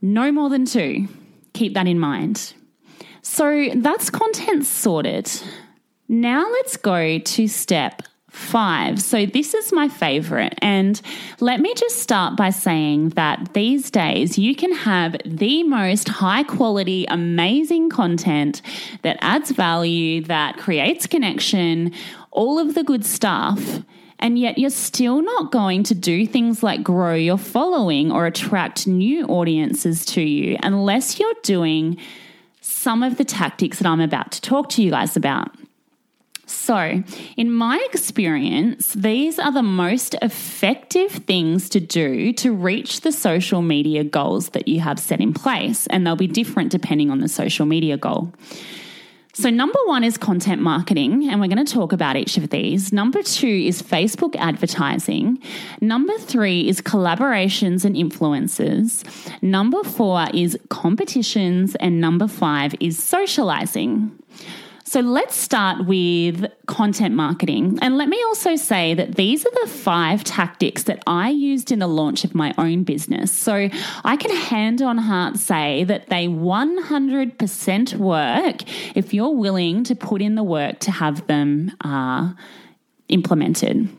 No 0.02 0.32
more 0.32 0.50
than 0.50 0.66
two. 0.66 1.08
Keep 1.54 1.76
that 1.76 1.86
in 1.88 2.00
mind. 2.00 2.54
So 3.22 3.70
that's 3.76 4.10
content 4.10 4.66
sorted. 4.66 5.30
Now 6.10 6.50
let's 6.50 6.76
go 6.76 7.20
to 7.20 7.48
step 7.48 8.02
five. 8.38 9.02
So, 9.02 9.26
this 9.26 9.54
is 9.54 9.74
my 9.74 9.90
favorite. 9.90 10.54
And 10.62 11.02
let 11.40 11.60
me 11.60 11.74
just 11.76 12.00
start 12.00 12.38
by 12.38 12.52
saying 12.52 13.10
that 13.10 13.54
these 13.54 13.92
days 13.92 14.38
you 14.38 14.56
can 14.56 14.72
have 14.74 15.16
the 15.26 15.64
most 15.64 16.08
high 16.08 16.44
quality, 16.44 17.06
amazing 17.10 17.90
content 17.90 18.62
that 19.02 19.18
adds 19.22 19.52
value, 19.52 20.22
that 20.24 20.58
creates 20.58 21.08
connection, 21.08 21.92
all 22.32 22.60
of 22.60 22.76
the 22.76 22.84
good 22.84 23.06
stuff. 23.06 23.82
And 24.20 24.40
yet, 24.40 24.58
you're 24.58 24.70
still 24.70 25.22
not 25.22 25.52
going 25.52 25.84
to 25.84 25.96
do 25.96 26.26
things 26.26 26.64
like 26.64 26.82
grow 26.84 27.14
your 27.14 27.38
following 27.38 28.12
or 28.12 28.26
attract 28.26 28.88
new 28.88 29.26
audiences 29.26 30.06
to 30.08 30.22
you 30.22 30.58
unless 30.64 31.20
you're 31.20 31.34
doing 31.44 31.98
some 32.62 33.04
of 33.04 33.18
the 33.18 33.26
tactics 33.26 33.80
that 33.80 33.88
I'm 33.88 34.02
about 34.02 34.32
to 34.32 34.42
talk 34.42 34.70
to 34.70 34.84
you 34.84 34.92
guys 34.92 35.16
about. 35.16 35.52
So, 36.48 37.04
in 37.36 37.52
my 37.52 37.86
experience, 37.92 38.94
these 38.94 39.38
are 39.38 39.52
the 39.52 39.62
most 39.62 40.16
effective 40.22 41.12
things 41.12 41.68
to 41.70 41.82
do 41.82 42.32
to 42.34 42.54
reach 42.54 43.02
the 43.02 43.12
social 43.12 43.62
media 43.62 44.06
goals 44.06 44.50
that 44.50 44.68
you 44.68 44.80
have 44.80 44.98
set 44.98 45.20
in 45.20 45.34
place, 45.34 45.88
and 45.88 46.08
they'll 46.08 46.16
be 46.16 46.26
different 46.26 46.72
depending 46.72 47.12
on 47.12 47.20
the 47.20 47.28
social 47.28 47.66
media 47.66 47.98
goal. 47.98 48.32
So, 49.34 49.50
number 49.50 49.78
one 49.86 50.06
is 50.06 50.18
content 50.18 50.62
marketing, 50.62 51.30
and 51.30 51.40
we're 51.42 51.48
going 51.50 51.64
to 51.64 51.72
talk 51.72 51.92
about 51.92 52.16
each 52.16 52.38
of 52.38 52.50
these. 52.50 52.92
Number 52.92 53.22
two 53.22 53.48
is 53.68 53.84
Facebook 53.84 54.36
advertising. 54.38 55.40
Number 55.82 56.18
three 56.18 56.68
is 56.68 56.82
collaborations 56.82 57.86
and 57.86 57.96
influencers. 57.96 59.04
Number 59.44 59.84
four 59.84 60.26
is 60.34 60.58
competitions. 60.70 61.76
And 61.76 62.02
number 62.02 62.28
five 62.28 62.74
is 62.80 62.98
socializing. 62.98 64.18
So 64.88 65.02
let's 65.02 65.36
start 65.36 65.86
with 65.86 66.46
content 66.66 67.14
marketing. 67.14 67.78
And 67.82 67.98
let 67.98 68.08
me 68.08 68.24
also 68.24 68.56
say 68.56 68.94
that 68.94 69.16
these 69.16 69.46
are 69.46 69.52
the 69.66 69.70
five 69.70 70.24
tactics 70.24 70.84
that 70.84 71.04
I 71.06 71.28
used 71.28 71.74
in 71.74 71.80
the 71.80 71.88
launch 71.88 72.24
of 72.24 72.34
my 72.34 72.54
own 72.58 72.86
business. 72.86 73.30
So 73.30 73.68
I 74.06 74.16
can 74.16 74.34
hand 74.34 74.82
on 74.82 74.98
heart 74.98 75.36
say 75.36 75.84
that 75.84 76.08
they 76.08 76.30
100% 76.30 77.96
work 77.96 78.64
if 78.96 79.14
you're 79.14 79.36
willing 79.36 79.84
to 79.84 79.94
put 79.94 80.22
in 80.22 80.36
the 80.36 80.44
work 80.44 80.80
to 80.80 80.92
have 80.92 81.28
them 81.28 81.76
uh, 81.82 82.32
implemented. 83.10 83.90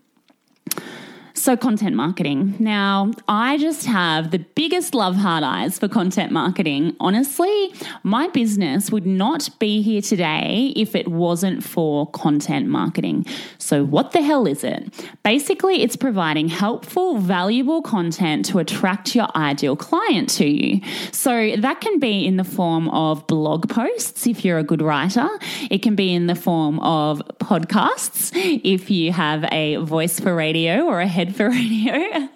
So, 1.38 1.56
content 1.56 1.94
marketing. 1.94 2.56
Now, 2.58 3.12
I 3.28 3.58
just 3.58 3.86
have 3.86 4.32
the 4.32 4.40
biggest 4.40 4.92
love 4.92 5.14
heart 5.14 5.44
eyes 5.44 5.78
for 5.78 5.86
content 5.86 6.32
marketing. 6.32 6.96
Honestly, 6.98 7.72
my 8.02 8.26
business 8.26 8.90
would 8.90 9.06
not 9.06 9.48
be 9.60 9.80
here 9.80 10.02
today 10.02 10.72
if 10.74 10.96
it 10.96 11.06
wasn't 11.06 11.62
for 11.62 12.10
content 12.10 12.66
marketing. 12.66 13.24
So, 13.58 13.84
what 13.84 14.10
the 14.10 14.20
hell 14.20 14.48
is 14.48 14.64
it? 14.64 14.92
Basically, 15.22 15.80
it's 15.82 15.94
providing 15.94 16.48
helpful, 16.48 17.18
valuable 17.18 17.82
content 17.82 18.44
to 18.46 18.58
attract 18.58 19.14
your 19.14 19.28
ideal 19.36 19.76
client 19.76 20.28
to 20.30 20.44
you. 20.44 20.80
So, 21.12 21.54
that 21.56 21.80
can 21.80 22.00
be 22.00 22.26
in 22.26 22.36
the 22.36 22.44
form 22.44 22.88
of 22.88 23.24
blog 23.28 23.68
posts 23.68 24.26
if 24.26 24.44
you're 24.44 24.58
a 24.58 24.64
good 24.64 24.82
writer, 24.82 25.28
it 25.70 25.82
can 25.82 25.94
be 25.94 26.12
in 26.12 26.26
the 26.26 26.34
form 26.34 26.80
of 26.80 27.22
podcasts 27.38 28.32
if 28.64 28.90
you 28.90 29.12
have 29.12 29.44
a 29.52 29.76
voice 29.76 30.18
for 30.18 30.34
radio 30.34 30.82
or 30.82 31.00
a 31.00 31.06
head 31.06 31.27
for 31.34 31.48
radio. 31.50 32.28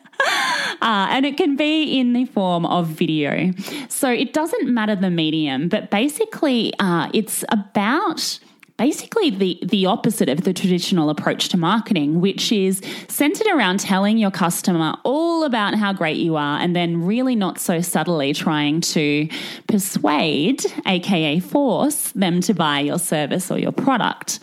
Uh, 0.80 1.06
and 1.10 1.26
it 1.26 1.36
can 1.36 1.56
be 1.56 1.98
in 1.98 2.12
the 2.12 2.24
form 2.26 2.66
of 2.66 2.86
video. 2.86 3.52
So 3.88 4.10
it 4.10 4.32
doesn't 4.32 4.68
matter 4.68 4.94
the 4.94 5.10
medium, 5.10 5.68
but 5.68 5.90
basically, 5.90 6.72
uh, 6.78 7.08
it's 7.12 7.44
about 7.50 8.38
basically 8.76 9.30
the, 9.30 9.60
the 9.62 9.86
opposite 9.86 10.28
of 10.28 10.42
the 10.42 10.52
traditional 10.52 11.08
approach 11.10 11.48
to 11.50 11.56
marketing, 11.56 12.20
which 12.20 12.50
is 12.50 12.80
centered 13.06 13.46
around 13.48 13.78
telling 13.78 14.18
your 14.18 14.30
customer 14.30 14.94
all 15.04 15.44
about 15.44 15.74
how 15.74 15.92
great 15.92 16.16
you 16.16 16.34
are 16.34 16.58
and 16.58 16.74
then 16.74 17.04
really 17.04 17.36
not 17.36 17.60
so 17.60 17.80
subtly 17.80 18.32
trying 18.32 18.80
to 18.80 19.28
persuade, 19.68 20.64
aka 20.86 21.38
force, 21.38 22.10
them 22.12 22.40
to 22.40 22.54
buy 22.54 22.80
your 22.80 22.98
service 22.98 23.52
or 23.52 23.58
your 23.58 23.72
product. 23.72 24.40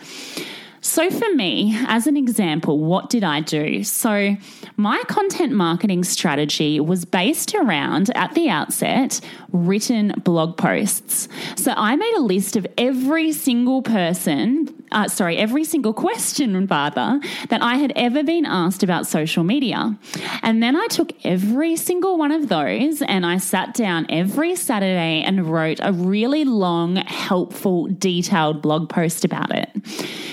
So, 0.90 1.08
for 1.08 1.32
me, 1.36 1.78
as 1.86 2.08
an 2.08 2.16
example, 2.16 2.80
what 2.80 3.10
did 3.10 3.22
I 3.22 3.42
do? 3.42 3.84
So, 3.84 4.36
my 4.76 5.00
content 5.06 5.52
marketing 5.52 6.02
strategy 6.02 6.80
was 6.80 7.04
based 7.04 7.54
around, 7.54 8.10
at 8.16 8.34
the 8.34 8.48
outset, 8.48 9.20
written 9.52 10.12
blog 10.24 10.56
posts. 10.56 11.28
So, 11.54 11.72
I 11.76 11.94
made 11.94 12.14
a 12.16 12.22
list 12.22 12.56
of 12.56 12.66
every 12.76 13.30
single 13.30 13.82
person 13.82 14.80
uh, 14.92 15.08
sorry, 15.08 15.36
every 15.36 15.64
single 15.64 15.92
question, 16.06 16.66
rather, 16.66 17.20
that 17.48 17.62
I 17.62 17.76
had 17.76 17.92
ever 17.96 18.22
been 18.22 18.44
asked 18.44 18.82
about 18.82 19.06
social 19.06 19.44
media. 19.44 19.96
And 20.42 20.62
then 20.62 20.76
I 20.76 20.86
took 20.88 21.12
every 21.24 21.76
single 21.76 22.18
one 22.18 22.32
of 22.32 22.48
those 22.48 23.02
and 23.02 23.24
I 23.24 23.38
sat 23.38 23.74
down 23.74 24.06
every 24.08 24.56
Saturday 24.56 25.22
and 25.24 25.46
wrote 25.46 25.78
a 25.82 25.92
really 25.92 26.44
long, 26.44 26.96
helpful, 26.96 27.86
detailed 27.86 28.62
blog 28.62 28.88
post 28.88 29.24
about 29.24 29.54
it. 29.54 29.70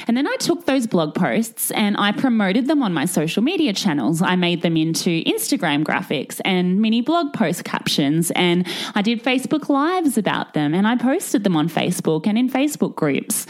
And 0.07 0.15
then 0.15 0.25
I 0.25 0.35
took 0.47 0.65
those 0.65 0.87
blog 0.87 1.13
posts 1.13 1.71
and 1.71 1.97
I 1.97 2.13
promoted 2.13 2.67
them 2.67 2.81
on 2.81 2.93
my 2.93 3.03
social 3.03 3.43
media 3.43 3.73
channels. 3.73 4.21
I 4.21 4.37
made 4.37 4.61
them 4.61 4.77
into 4.77 5.21
Instagram 5.25 5.83
graphics 5.83 6.39
and 6.45 6.81
mini 6.81 7.01
blog 7.01 7.33
post 7.33 7.65
captions, 7.65 8.31
and 8.31 8.65
I 8.95 9.01
did 9.01 9.21
Facebook 9.21 9.67
Lives 9.67 10.17
about 10.17 10.53
them, 10.53 10.73
and 10.73 10.87
I 10.87 10.95
posted 10.95 11.43
them 11.43 11.57
on 11.57 11.67
Facebook 11.67 12.25
and 12.27 12.37
in 12.37 12.49
Facebook 12.49 12.95
groups. 12.95 13.45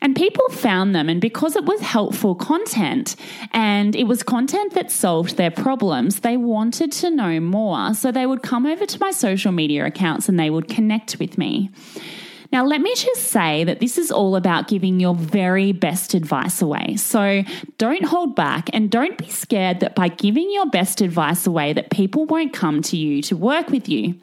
And 0.00 0.16
people 0.16 0.48
found 0.48 0.96
them, 0.96 1.08
and 1.08 1.20
because 1.20 1.54
it 1.54 1.64
was 1.64 1.80
helpful 1.80 2.34
content 2.34 3.14
and 3.52 3.94
it 3.94 4.08
was 4.08 4.24
content 4.24 4.74
that 4.74 4.90
solved 4.90 5.36
their 5.36 5.52
problems, 5.52 6.20
they 6.20 6.36
wanted 6.36 6.90
to 7.02 7.10
know 7.10 7.38
more. 7.38 7.94
So 7.94 8.10
they 8.10 8.26
would 8.26 8.42
come 8.42 8.66
over 8.66 8.84
to 8.84 8.98
my 8.98 9.12
social 9.12 9.52
media 9.52 9.86
accounts 9.86 10.28
and 10.28 10.40
they 10.40 10.50
would 10.50 10.68
connect 10.68 11.20
with 11.20 11.38
me. 11.38 11.70
Now, 12.52 12.66
let 12.66 12.82
me 12.82 12.94
just 12.94 13.24
say 13.28 13.64
that 13.64 13.80
this 13.80 13.96
is 13.96 14.12
all 14.12 14.36
about 14.36 14.68
giving 14.68 15.00
your 15.00 15.14
very 15.14 15.72
best 15.72 16.12
advice 16.12 16.60
away. 16.60 16.96
So 16.96 17.42
don't 17.78 18.04
hold 18.04 18.36
back 18.36 18.68
and 18.74 18.90
don't 18.90 19.16
be 19.16 19.30
scared 19.30 19.80
that 19.80 19.94
by 19.94 20.08
giving 20.08 20.52
your 20.52 20.66
best 20.66 21.00
advice 21.00 21.46
away 21.46 21.72
that 21.72 21.90
people 21.90 22.26
won't 22.26 22.52
come 22.52 22.82
to 22.82 22.96
you 22.98 23.22
to 23.22 23.36
work 23.36 23.70
with 23.70 23.88
you. 23.88 24.16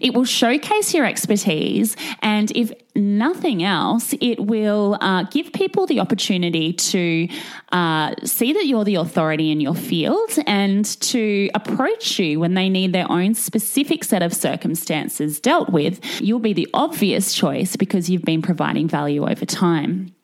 It 0.00 0.14
will 0.14 0.24
showcase 0.24 0.94
your 0.94 1.04
expertise, 1.04 1.96
and 2.20 2.50
if 2.52 2.72
nothing 2.94 3.62
else, 3.62 4.14
it 4.20 4.40
will 4.40 4.98
uh, 5.00 5.24
give 5.24 5.52
people 5.52 5.86
the 5.86 6.00
opportunity 6.00 6.72
to 6.72 7.28
uh, 7.72 8.14
see 8.24 8.52
that 8.52 8.66
you're 8.66 8.84
the 8.84 8.96
authority 8.96 9.50
in 9.50 9.60
your 9.60 9.74
field 9.74 10.30
and 10.46 10.84
to 11.00 11.50
approach 11.54 12.18
you 12.18 12.40
when 12.40 12.54
they 12.54 12.68
need 12.68 12.92
their 12.92 13.10
own 13.10 13.34
specific 13.34 14.04
set 14.04 14.22
of 14.22 14.34
circumstances 14.34 15.40
dealt 15.40 15.70
with. 15.70 16.00
You'll 16.20 16.40
be 16.40 16.52
the 16.52 16.68
obvious 16.74 17.32
choice 17.32 17.76
because 17.76 18.10
you've 18.10 18.24
been 18.24 18.42
providing 18.42 18.88
value 18.88 19.28
over 19.28 19.44
time. 19.44 20.14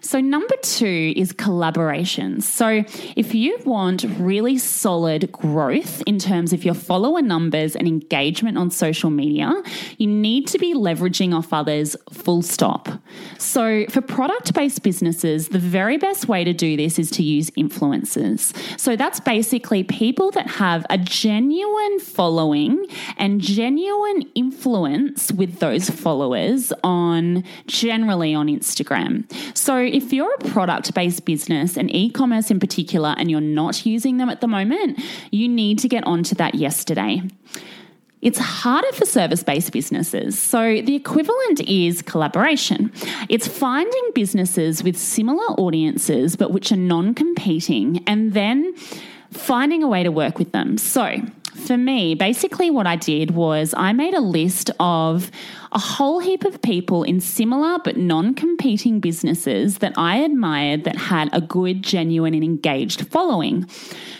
So, 0.00 0.20
number 0.20 0.54
two 0.62 1.12
is 1.16 1.32
collaborations. 1.32 2.42
So, 2.44 2.84
if 3.16 3.34
you 3.34 3.58
want 3.64 4.04
really 4.18 4.58
solid 4.58 5.30
growth 5.32 6.02
in 6.06 6.18
terms 6.18 6.52
of 6.52 6.64
your 6.64 6.74
follower 6.74 7.22
numbers 7.22 7.74
and 7.74 7.88
engagement 7.88 8.58
on 8.58 8.70
social 8.70 9.10
media, 9.10 9.52
you 9.98 10.06
need 10.06 10.46
to 10.48 10.58
be 10.58 10.74
leveraging 10.74 11.34
off 11.34 11.52
others 11.52 11.96
full 12.12 12.42
stop. 12.42 12.88
So, 13.38 13.86
for 13.90 14.00
product 14.00 14.54
based 14.54 14.82
businesses, 14.82 15.48
the 15.48 15.58
very 15.58 15.96
best 15.96 16.28
way 16.28 16.44
to 16.44 16.52
do 16.52 16.76
this 16.76 16.98
is 16.98 17.10
to 17.12 17.22
use 17.22 17.50
influencers. 17.50 18.54
So, 18.78 18.96
that's 18.96 19.20
basically 19.20 19.82
people 19.82 20.30
that 20.32 20.46
have 20.46 20.86
a 20.90 20.98
genuine 20.98 21.98
following 21.98 22.86
and 23.16 23.40
genuine 23.40 24.22
influence 24.34 25.32
with 25.32 25.58
those 25.58 25.90
followers 25.90 26.72
on 26.84 27.44
generally 27.66 28.34
on 28.34 28.46
Instagram. 28.46 29.24
So, 29.56 29.87
if 29.88 30.12
you're 30.12 30.32
a 30.34 30.48
product 30.48 30.94
based 30.94 31.24
business 31.24 31.76
and 31.76 31.94
e 31.94 32.10
commerce 32.10 32.50
in 32.50 32.60
particular, 32.60 33.14
and 33.18 33.30
you're 33.30 33.40
not 33.40 33.84
using 33.84 34.18
them 34.18 34.28
at 34.28 34.40
the 34.40 34.48
moment, 34.48 35.00
you 35.30 35.48
need 35.48 35.78
to 35.80 35.88
get 35.88 36.04
onto 36.04 36.34
that 36.36 36.54
yesterday. 36.54 37.22
It's 38.20 38.38
harder 38.38 38.90
for 38.92 39.04
service 39.04 39.42
based 39.44 39.72
businesses. 39.72 40.38
So, 40.38 40.80
the 40.82 40.94
equivalent 40.94 41.60
is 41.60 42.02
collaboration. 42.02 42.92
It's 43.28 43.46
finding 43.46 44.10
businesses 44.14 44.82
with 44.82 44.96
similar 44.96 45.44
audiences 45.52 46.34
but 46.34 46.50
which 46.52 46.72
are 46.72 46.76
non 46.76 47.14
competing 47.14 48.02
and 48.06 48.32
then 48.32 48.74
finding 49.30 49.82
a 49.82 49.88
way 49.88 50.02
to 50.02 50.10
work 50.10 50.38
with 50.38 50.52
them. 50.52 50.78
So, 50.78 51.22
for 51.54 51.76
me, 51.76 52.14
basically 52.14 52.70
what 52.70 52.86
I 52.86 52.96
did 52.96 53.32
was 53.32 53.74
I 53.76 53.92
made 53.92 54.14
a 54.14 54.20
list 54.20 54.70
of 54.80 55.30
a 55.72 55.78
whole 55.78 56.18
heap 56.18 56.44
of 56.44 56.62
people 56.62 57.02
in 57.02 57.20
similar 57.20 57.78
but 57.84 57.96
non 57.96 58.34
competing 58.34 59.00
businesses 59.00 59.78
that 59.78 59.92
I 59.96 60.16
admired 60.18 60.84
that 60.84 60.96
had 60.96 61.28
a 61.32 61.40
good, 61.40 61.82
genuine, 61.82 62.34
and 62.34 62.44
engaged 62.44 63.08
following. 63.08 63.66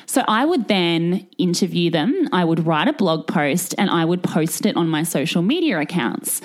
So 0.07 0.25
I 0.27 0.45
would 0.45 0.69
then 0.69 1.27
interview 1.37 1.91
them, 1.91 2.29
I 2.33 2.45
would 2.45 2.67
write 2.67 2.89
a 2.89 2.93
blog 2.93 3.27
post, 3.27 3.75
and 3.79 3.91
I 3.91 4.05
would 4.05 4.23
post 4.23 4.67
it 4.67 4.77
on 4.77 4.89
my 4.89 5.03
social 5.03 5.43
media 5.43 5.79
accounts. 5.81 6.41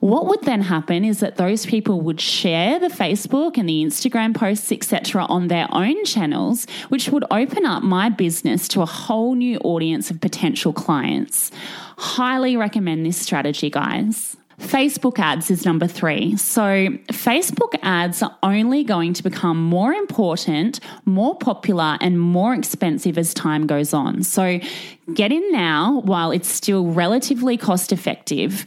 What 0.00 0.26
would 0.26 0.42
then 0.42 0.60
happen 0.60 1.04
is 1.04 1.20
that 1.20 1.36
those 1.36 1.64
people 1.64 2.00
would 2.02 2.20
share 2.20 2.78
the 2.78 2.88
Facebook 2.88 3.56
and 3.56 3.68
the 3.68 3.82
Instagram 3.82 4.34
posts, 4.34 4.70
etc., 4.70 5.24
on 5.24 5.48
their 5.48 5.66
own 5.72 6.04
channels, 6.04 6.66
which 6.90 7.08
would 7.08 7.24
open 7.30 7.64
up 7.64 7.82
my 7.82 8.10
business 8.10 8.68
to 8.68 8.82
a 8.82 8.86
whole 8.86 9.34
new 9.34 9.56
audience 9.58 10.10
of 10.10 10.20
potential 10.20 10.72
clients. 10.72 11.50
Highly 11.96 12.56
recommend 12.56 13.06
this 13.06 13.16
strategy, 13.16 13.70
guys. 13.70 14.36
Facebook 14.58 15.18
ads 15.18 15.50
is 15.50 15.64
number 15.64 15.86
three. 15.86 16.36
So, 16.36 16.88
Facebook 17.08 17.74
ads 17.82 18.22
are 18.22 18.36
only 18.42 18.84
going 18.84 19.12
to 19.14 19.22
become 19.22 19.62
more 19.62 19.92
important, 19.92 20.80
more 21.04 21.36
popular, 21.36 21.98
and 22.00 22.18
more 22.18 22.54
expensive 22.54 23.18
as 23.18 23.34
time 23.34 23.66
goes 23.66 23.92
on. 23.92 24.22
So, 24.22 24.58
get 25.12 25.30
in 25.30 25.52
now 25.52 26.00
while 26.04 26.30
it's 26.30 26.48
still 26.48 26.86
relatively 26.86 27.56
cost 27.56 27.92
effective. 27.92 28.64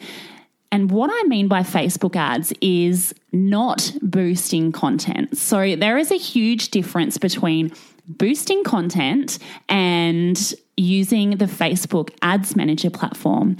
And 0.72 0.92
what 0.92 1.10
I 1.12 1.28
mean 1.28 1.48
by 1.48 1.62
Facebook 1.62 2.16
ads 2.16 2.54
is 2.62 3.14
not 3.32 3.92
boosting 4.02 4.72
content. 4.72 5.36
So 5.36 5.76
there 5.76 5.98
is 5.98 6.12
a 6.12 6.18
huge 6.18 6.70
difference 6.70 7.18
between 7.18 7.72
boosting 8.08 8.64
content 8.64 9.40
and 9.68 10.54
using 10.80 11.32
the 11.32 11.46
Facebook 11.46 12.12
Ads 12.22 12.56
Manager 12.56 12.90
platform. 12.90 13.58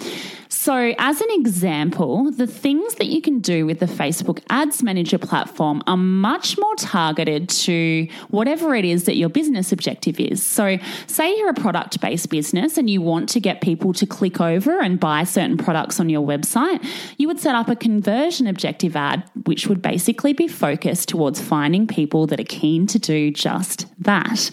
So, 0.52 0.94
as 0.98 1.22
an 1.22 1.28
example, 1.32 2.32
the 2.32 2.48
things 2.48 2.96
that 2.96 3.06
you 3.06 3.22
can 3.22 3.40
do 3.40 3.68
with 3.68 3.80
the 3.80 3.86
Facebook 3.86 4.42
Ads 4.50 4.82
Manager 4.82 5.20
platform 5.20 5.84
are 5.86 5.96
much 5.96 6.58
more 6.58 6.76
targeted 6.76 7.50
to 7.50 8.08
whatever 8.30 8.74
it 8.74 8.84
is 8.84 9.06
that 9.06 9.16
your 9.16 9.30
business 9.30 9.72
objective 9.72 10.20
is. 10.20 10.44
So, 10.44 10.80
say 11.06 11.38
you're 11.38 11.50
a 11.50 11.54
product 11.54 12.02
based 12.02 12.30
business 12.30 12.78
and 12.78 12.90
you 12.90 13.00
want 13.02 13.30
to 13.30 13.40
get 13.40 13.62
people 13.62 13.94
to 13.94 14.08
click 14.08 14.42
over 14.42 14.80
and 14.80 15.00
buy 15.00 15.24
certain 15.24 15.58
products 15.58 16.00
on 16.00 16.10
your 16.10 16.26
website, 16.26 16.84
you 17.18 17.28
would 17.28 17.40
set 17.40 17.54
up 17.54 17.70
a 17.70 17.76
conversion 17.76 18.48
objective 18.48 18.96
ad, 18.96 19.24
which 19.46 19.68
would 19.68 19.82
basically 19.84 20.34
be 20.34 20.48
focused 20.48 21.10
towards 21.10 21.40
finding 21.40 21.86
people 21.86 22.26
that 22.26 22.40
are 22.40 22.44
keen 22.44 22.88
to 22.88 22.98
do 22.98 23.30
just 23.30 23.86
that. 24.00 24.50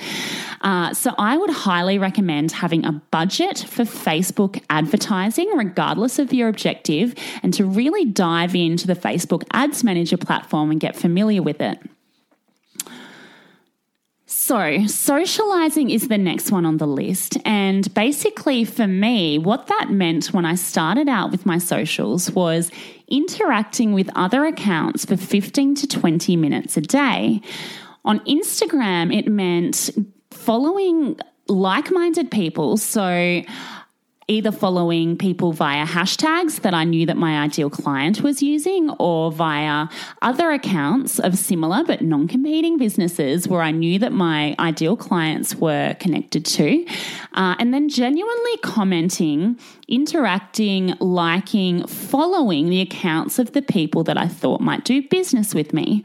Uh, 0.60 0.92
so 0.92 1.14
I 1.18 1.36
would 1.36 1.50
highly 1.50 1.98
recommend 1.98 2.52
having 2.56 2.84
a 2.84 2.92
budget 2.92 3.58
for 3.58 3.84
Facebook 3.84 4.62
advertising, 4.70 5.48
regardless 5.54 6.18
of 6.18 6.32
your 6.32 6.48
objective, 6.48 7.14
and 7.42 7.54
to 7.54 7.64
really 7.64 8.04
dive 8.04 8.54
into 8.54 8.86
the 8.86 8.94
Facebook 8.94 9.44
Ads 9.52 9.84
Manager 9.84 10.16
platform 10.16 10.70
and 10.70 10.80
get 10.80 10.96
familiar 10.96 11.42
with 11.42 11.60
it. 11.60 11.78
So, 14.28 14.86
socializing 14.86 15.90
is 15.90 16.08
the 16.08 16.18
next 16.18 16.50
one 16.50 16.66
on 16.66 16.78
the 16.78 16.86
list. 16.86 17.38
And 17.44 17.92
basically, 17.94 18.64
for 18.64 18.86
me, 18.86 19.38
what 19.38 19.68
that 19.68 19.90
meant 19.90 20.32
when 20.32 20.44
I 20.44 20.56
started 20.56 21.08
out 21.08 21.30
with 21.30 21.46
my 21.46 21.58
socials 21.58 22.30
was 22.32 22.70
interacting 23.08 23.92
with 23.92 24.10
other 24.16 24.44
accounts 24.44 25.04
for 25.04 25.16
15 25.16 25.76
to 25.76 25.86
20 25.86 26.36
minutes 26.36 26.76
a 26.76 26.80
day. 26.80 27.40
On 28.04 28.18
Instagram, 28.20 29.16
it 29.16 29.28
meant 29.28 29.90
following 30.30 31.18
like 31.48 31.90
minded 31.90 32.30
people. 32.30 32.76
So, 32.76 33.42
either 34.28 34.50
following 34.50 35.16
people 35.16 35.52
via 35.52 35.86
hashtags 35.86 36.62
that 36.62 36.74
I 36.74 36.82
knew 36.82 37.06
that 37.06 37.16
my 37.16 37.38
ideal 37.38 37.70
client 37.70 38.22
was 38.22 38.42
using 38.42 38.90
or 38.98 39.30
via 39.30 39.86
other 40.20 40.50
accounts 40.50 41.20
of 41.20 41.38
similar 41.38 41.84
but 41.84 42.02
non 42.02 42.26
competing 42.26 42.76
businesses 42.76 43.46
where 43.46 43.62
I 43.62 43.70
knew 43.70 43.98
that 44.00 44.12
my 44.12 44.56
ideal 44.58 44.96
clients 44.96 45.54
were 45.54 45.94
connected 46.00 46.44
to. 46.44 46.84
Uh, 47.34 47.54
and 47.58 47.72
then 47.72 47.88
genuinely 47.88 48.56
commenting, 48.62 49.58
interacting, 49.86 50.94
liking, 50.98 51.86
following 51.86 52.68
the 52.68 52.80
accounts 52.80 53.38
of 53.38 53.52
the 53.52 53.62
people 53.62 54.02
that 54.04 54.18
I 54.18 54.26
thought 54.26 54.60
might 54.60 54.84
do 54.84 55.06
business 55.08 55.54
with 55.54 55.72
me. 55.72 56.04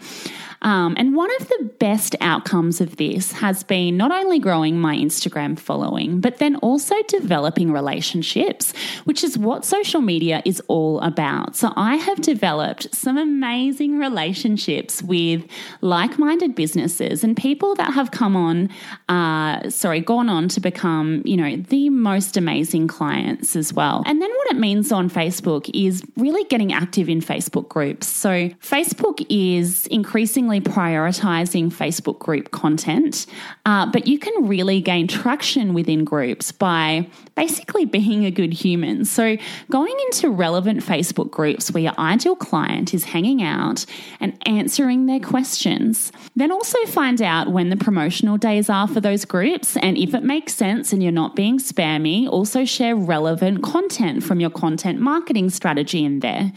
Um, 0.62 0.96
and 0.98 1.16
one 1.16 1.30
of 1.40 1.48
the 1.48 1.72
best 1.80 2.16
outcomes 2.22 2.82
of 2.82 2.98
this 2.98 3.32
has 3.32 3.64
been 3.64 3.98
not 3.98 4.12
only 4.12 4.40
growing 4.40 4.80
my 4.80 4.96
Instagram 4.96 5.58
following, 5.58 6.20
but 6.20 6.38
then 6.38 6.56
also 6.58 6.96
developing 7.08 7.72
relationships, 7.72 8.74
which 9.06 9.24
is 9.24 9.38
what 9.38 9.66
social 9.66 10.02
media 10.02 10.42
is 10.46 10.62
all 10.68 11.00
about. 11.02 11.56
So 11.56 11.74
I 11.76 11.96
have 11.96 12.22
developed 12.22 12.94
some 12.94 13.18
amazing 13.18 13.98
relationships 13.98 15.02
with 15.02 15.46
like 15.82 16.20
minded 16.20 16.54
businesses 16.54 17.24
and 17.24 17.36
people 17.36 17.76
that 17.76 17.94
have 17.94 18.12
come 18.12 18.36
on, 18.36 18.70
uh, 19.10 19.70
sorry, 19.70 20.02
gone 20.02 20.30
on 20.30 20.48
to 20.50 20.60
become, 20.60 21.24
you 21.26 21.38
know, 21.38 21.56
the 21.58 21.90
most 21.90 22.38
amazing 22.38 22.88
clients 22.88 23.56
as 23.56 23.74
well. 23.74 24.04
And 24.06 24.22
then 24.22 24.30
what 24.30 24.48
it 24.52 24.58
means 24.58 24.92
on 24.92 25.10
Facebook 25.10 25.70
is 25.74 26.04
really 26.18 26.44
getting 26.46 26.72
active 26.72 27.10
in 27.10 27.20
Facebook 27.20 27.68
groups. 27.70 28.08
So 28.08 28.50
Facebook 28.62 29.26
is 29.30 29.88
increasingly 29.88 30.51
prioritizing 30.60 31.72
Facebook 31.72 32.20
group 32.20 32.52
content, 32.52 33.26
uh, 33.66 33.86
but 33.92 34.08
you 34.08 34.20
can 34.20 34.48
really 34.48 34.82
gain 34.82 35.08
traction 35.08 35.74
within 35.74 36.04
groups 36.04 36.52
by 36.52 37.08
basically 37.36 37.86
being 37.86 38.26
a 38.26 38.32
good 38.32 38.54
human. 38.54 39.06
So, 39.06 39.38
going 39.70 39.96
into 40.08 40.30
relevant 40.30 40.82
Facebook 40.82 41.32
groups 41.32 41.72
where 41.72 41.84
your 41.84 41.98
ideal 41.98 42.36
client 42.36 42.94
is 42.94 43.06
hanging 43.06 43.42
out 43.42 43.86
and 44.20 44.38
answering 44.46 45.06
their 45.06 45.20
questions. 45.20 46.12
Then 46.36 46.52
also 46.52 46.78
find 46.88 47.22
out 47.22 47.52
when 47.52 47.70
the 47.70 47.78
promotional 47.78 48.38
days 48.38 48.70
are 48.70 48.88
for 48.88 49.00
those 49.00 49.26
groups, 49.26 49.78
and 49.78 49.98
if 49.98 50.14
it 50.14 50.24
makes 50.24 50.54
sense 50.54 50.92
and 50.92 51.02
you're 51.02 51.12
not 51.12 51.36
being 51.36 51.60
spammy, 51.60 52.28
also 52.28 52.66
share 52.66 52.96
relevant 52.96 53.64
content 53.64 54.24
from 54.24 54.40
your 54.40 54.50
content 54.50 55.00
marketing 55.00 55.50
strategy 55.50 56.04
in 56.04 56.20
there. 56.20 56.52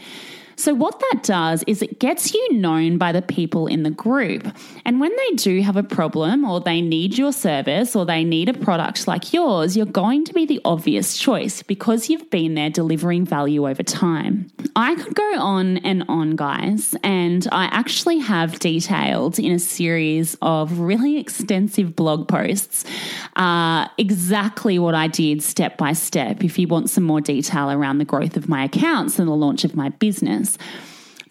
So, 0.55 0.73
what 0.73 0.99
that 0.99 1.23
does 1.23 1.63
is 1.67 1.81
it 1.81 1.99
gets 1.99 2.33
you 2.33 2.53
known 2.53 2.97
by 2.97 3.11
the 3.11 3.21
people 3.21 3.67
in 3.67 3.83
the 3.83 3.89
group. 3.89 4.47
And 4.85 4.99
when 4.99 5.11
they 5.15 5.35
do 5.35 5.61
have 5.61 5.75
a 5.75 5.83
problem 5.83 6.45
or 6.45 6.59
they 6.59 6.81
need 6.81 7.17
your 7.17 7.33
service 7.33 7.95
or 7.95 8.05
they 8.05 8.23
need 8.23 8.49
a 8.49 8.53
product 8.53 9.07
like 9.07 9.33
yours, 9.33 9.75
you're 9.75 9.85
going 9.85 10.23
to 10.25 10.33
be 10.33 10.45
the 10.45 10.61
obvious 10.63 11.17
choice 11.17 11.61
because 11.63 12.09
you've 12.09 12.29
been 12.29 12.55
there 12.55 12.69
delivering 12.69 13.25
value 13.25 13.67
over 13.67 13.83
time. 13.83 14.49
I 14.75 14.95
could 14.95 15.15
go 15.15 15.39
on 15.39 15.77
and 15.77 16.03
on, 16.07 16.35
guys, 16.35 16.95
and 17.03 17.47
I 17.51 17.65
actually 17.65 18.19
have 18.19 18.59
detailed 18.59 19.39
in 19.39 19.51
a 19.51 19.59
series 19.59 20.37
of 20.41 20.79
really 20.79 21.17
extensive 21.17 21.95
blog 21.95 22.27
posts 22.27 22.85
uh, 23.35 23.87
exactly 23.97 24.79
what 24.79 24.95
I 24.95 25.07
did 25.07 25.41
step 25.41 25.77
by 25.77 25.93
step 25.93 26.43
if 26.43 26.57
you 26.57 26.67
want 26.67 26.89
some 26.89 27.03
more 27.03 27.21
detail 27.21 27.69
around 27.71 27.97
the 27.97 28.05
growth 28.05 28.37
of 28.37 28.47
my 28.47 28.65
accounts 28.65 29.19
and 29.19 29.27
the 29.27 29.33
launch 29.33 29.63
of 29.63 29.75
my 29.75 29.89
business 29.89 30.44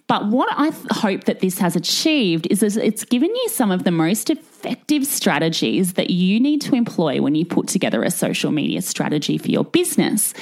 But 0.07 0.27
what 0.27 0.51
I 0.53 0.71
hope 0.93 1.25
that 1.25 1.41
this 1.41 1.59
has 1.59 1.77
achieved 1.77 2.47
is 2.51 2.61
that 2.61 2.77
it's 2.77 3.05
given 3.05 3.35
you 3.35 3.49
some 3.49 3.71
of 3.71 3.85
the 3.85 3.91
most 3.91 4.29
effective 4.29 5.07
strategies 5.07 5.95
that 5.95 6.11
you 6.11 6.39
need 6.39 6.61
to 6.63 6.75
employ 6.75 7.23
when 7.23 7.35
you 7.35 7.47
put 7.47 7.69
together 7.69 8.03
a 8.03 8.11
social 8.11 8.51
media 8.51 8.83
strategy 8.83 9.39
for 9.39 9.49
your 9.49 9.65
business. 9.65 10.35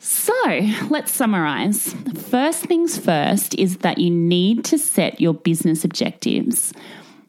So 0.00 0.34
let's 0.88 1.12
summarize. 1.12 1.92
First 2.30 2.64
things 2.64 2.98
first 2.98 3.54
is 3.56 3.78
that 3.78 3.98
you 3.98 4.10
need 4.10 4.64
to 4.66 4.78
set 4.78 5.20
your 5.20 5.34
business 5.34 5.84
objectives. 5.84 6.72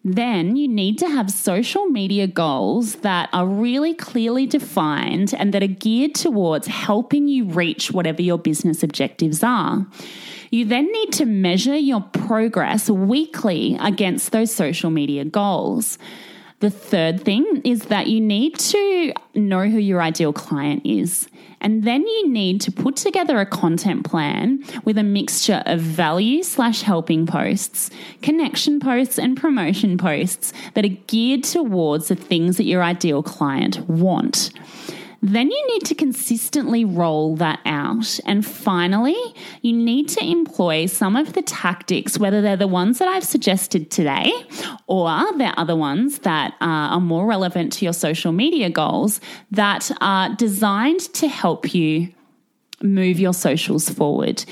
Then 0.03 0.55
you 0.55 0.67
need 0.67 0.97
to 0.99 1.07
have 1.07 1.29
social 1.29 1.85
media 1.85 2.25
goals 2.25 2.95
that 2.95 3.29
are 3.33 3.45
really 3.45 3.93
clearly 3.93 4.47
defined 4.47 5.33
and 5.37 5.53
that 5.53 5.61
are 5.61 5.67
geared 5.67 6.15
towards 6.15 6.65
helping 6.65 7.27
you 7.27 7.45
reach 7.45 7.91
whatever 7.91 8.21
your 8.21 8.39
business 8.39 8.81
objectives 8.81 9.43
are. 9.43 9.85
You 10.51 10.65
then 10.65 10.91
need 10.91 11.13
to 11.13 11.25
measure 11.25 11.77
your 11.77 12.01
progress 12.01 12.89
weekly 12.89 13.77
against 13.79 14.33
those 14.33 14.53
social 14.53 14.89
media 14.89 15.23
goals. 15.23 15.97
The 16.59 16.69
third 16.69 17.23
thing 17.23 17.61
is 17.63 17.85
that 17.85 18.07
you 18.07 18.19
need 18.19 18.59
to 18.59 19.13
know 19.33 19.69
who 19.69 19.79
your 19.79 20.01
ideal 20.01 20.33
client 20.33 20.85
is. 20.85 21.29
And 21.61 21.83
then 21.83 22.01
you 22.01 22.29
need 22.29 22.59
to 22.61 22.71
put 22.71 22.97
together 22.97 23.39
a 23.39 23.45
content 23.45 24.03
plan 24.03 24.63
with 24.83 24.97
a 24.97 25.03
mixture 25.03 25.63
of 25.65 25.79
value 25.79 26.43
slash 26.43 26.81
helping 26.81 27.25
posts, 27.25 27.89
connection 28.21 28.81
posts, 28.81 29.17
and 29.17 29.37
promotion 29.37 29.97
posts 29.97 30.51
that 30.73 30.83
are 30.83 30.97
geared 31.07 31.45
towards 31.45 32.09
the 32.09 32.15
things 32.15 32.57
that 32.57 32.65
your 32.65 32.83
ideal 32.83 33.23
client 33.23 33.79
want. 33.87 34.51
Then 35.21 35.51
you 35.51 35.67
need 35.67 35.85
to 35.85 35.95
consistently 35.95 36.83
roll 36.83 37.35
that 37.35 37.59
out. 37.65 38.19
And 38.25 38.45
finally, 38.45 39.15
you 39.61 39.73
need 39.73 40.09
to 40.09 40.25
employ 40.25 40.87
some 40.87 41.15
of 41.15 41.33
the 41.33 41.43
tactics, 41.43 42.17
whether 42.17 42.41
they're 42.41 42.57
the 42.57 42.67
ones 42.67 42.97
that 42.97 43.07
I've 43.07 43.23
suggested 43.23 43.91
today 43.91 44.31
or 44.87 45.09
they're 45.37 45.53
other 45.57 45.75
ones 45.75 46.19
that 46.19 46.53
uh, 46.53 46.65
are 46.95 46.99
more 46.99 47.27
relevant 47.27 47.71
to 47.73 47.85
your 47.85 47.93
social 47.93 48.31
media 48.31 48.69
goals 48.69 49.21
that 49.51 49.91
are 50.01 50.35
designed 50.35 51.01
to 51.13 51.27
help 51.27 51.73
you 51.73 52.13
move 52.81 53.19
your 53.19 53.33
socials 53.33 53.89
forward 53.89 54.43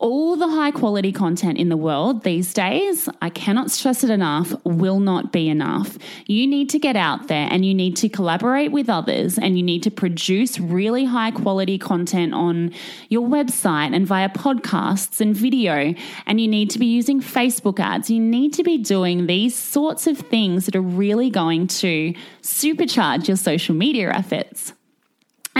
all 0.00 0.34
the 0.34 0.48
high 0.48 0.70
quality 0.70 1.12
content 1.12 1.58
in 1.58 1.68
the 1.68 1.76
world 1.76 2.24
these 2.24 2.54
days, 2.54 3.06
I 3.20 3.28
cannot 3.28 3.70
stress 3.70 4.02
it 4.02 4.08
enough, 4.10 4.54
will 4.64 4.98
not 4.98 5.30
be 5.30 5.48
enough. 5.48 5.98
You 6.26 6.46
need 6.46 6.70
to 6.70 6.78
get 6.78 6.96
out 6.96 7.28
there 7.28 7.46
and 7.50 7.66
you 7.66 7.74
need 7.74 7.96
to 7.98 8.08
collaborate 8.08 8.72
with 8.72 8.88
others 8.88 9.38
and 9.38 9.58
you 9.58 9.62
need 9.62 9.82
to 9.82 9.90
produce 9.90 10.58
really 10.58 11.04
high 11.04 11.30
quality 11.30 11.76
content 11.78 12.32
on 12.32 12.72
your 13.10 13.28
website 13.28 13.94
and 13.94 14.06
via 14.06 14.30
podcasts 14.30 15.20
and 15.20 15.36
video. 15.36 15.94
And 16.26 16.40
you 16.40 16.48
need 16.48 16.70
to 16.70 16.78
be 16.78 16.86
using 16.86 17.20
Facebook 17.20 17.78
ads. 17.78 18.08
You 18.08 18.20
need 18.20 18.54
to 18.54 18.62
be 18.62 18.78
doing 18.78 19.26
these 19.26 19.54
sorts 19.54 20.06
of 20.06 20.16
things 20.16 20.64
that 20.64 20.74
are 20.74 20.80
really 20.80 21.28
going 21.28 21.66
to 21.66 22.14
supercharge 22.42 23.28
your 23.28 23.36
social 23.36 23.74
media 23.74 24.10
efforts. 24.10 24.72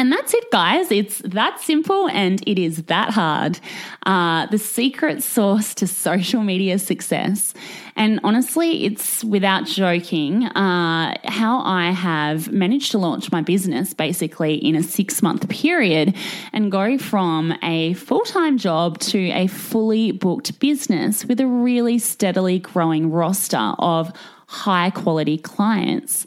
And 0.01 0.11
that's 0.11 0.33
it, 0.33 0.51
guys. 0.51 0.91
It's 0.91 1.19
that 1.27 1.61
simple 1.61 2.09
and 2.09 2.43
it 2.47 2.59
is 2.59 2.85
that 2.85 3.11
hard. 3.11 3.61
Uh, 4.07 4.47
the 4.47 4.57
secret 4.57 5.23
sauce 5.23 5.75
to 5.75 5.87
social 6.07 6.43
media 6.43 6.79
success. 6.79 7.53
And 7.97 8.19
honestly, 8.25 8.87
it's 8.87 9.23
without 9.23 9.67
joking 9.67 10.47
uh, 10.47 11.19
how 11.25 11.61
I 11.61 11.91
have 11.91 12.51
managed 12.51 12.93
to 12.93 12.99
launch 12.99 13.31
my 13.31 13.43
business 13.43 13.93
basically 13.93 14.55
in 14.55 14.75
a 14.75 14.83
six 14.83 15.21
month 15.21 15.47
period 15.51 16.17
and 16.55 16.73
go 16.73 16.97
from 16.97 17.53
a 17.63 17.93
full 17.93 18.25
time 18.25 18.57
job 18.57 18.99
to 19.01 19.19
a 19.33 19.49
fully 19.49 20.13
booked 20.13 20.59
business 20.61 21.27
with 21.27 21.41
a 21.41 21.47
really 21.47 21.99
steadily 21.99 22.59
growing 22.59 23.11
roster 23.11 23.75
of 23.79 24.11
high 24.47 24.89
quality 24.89 25.37
clients. 25.37 26.25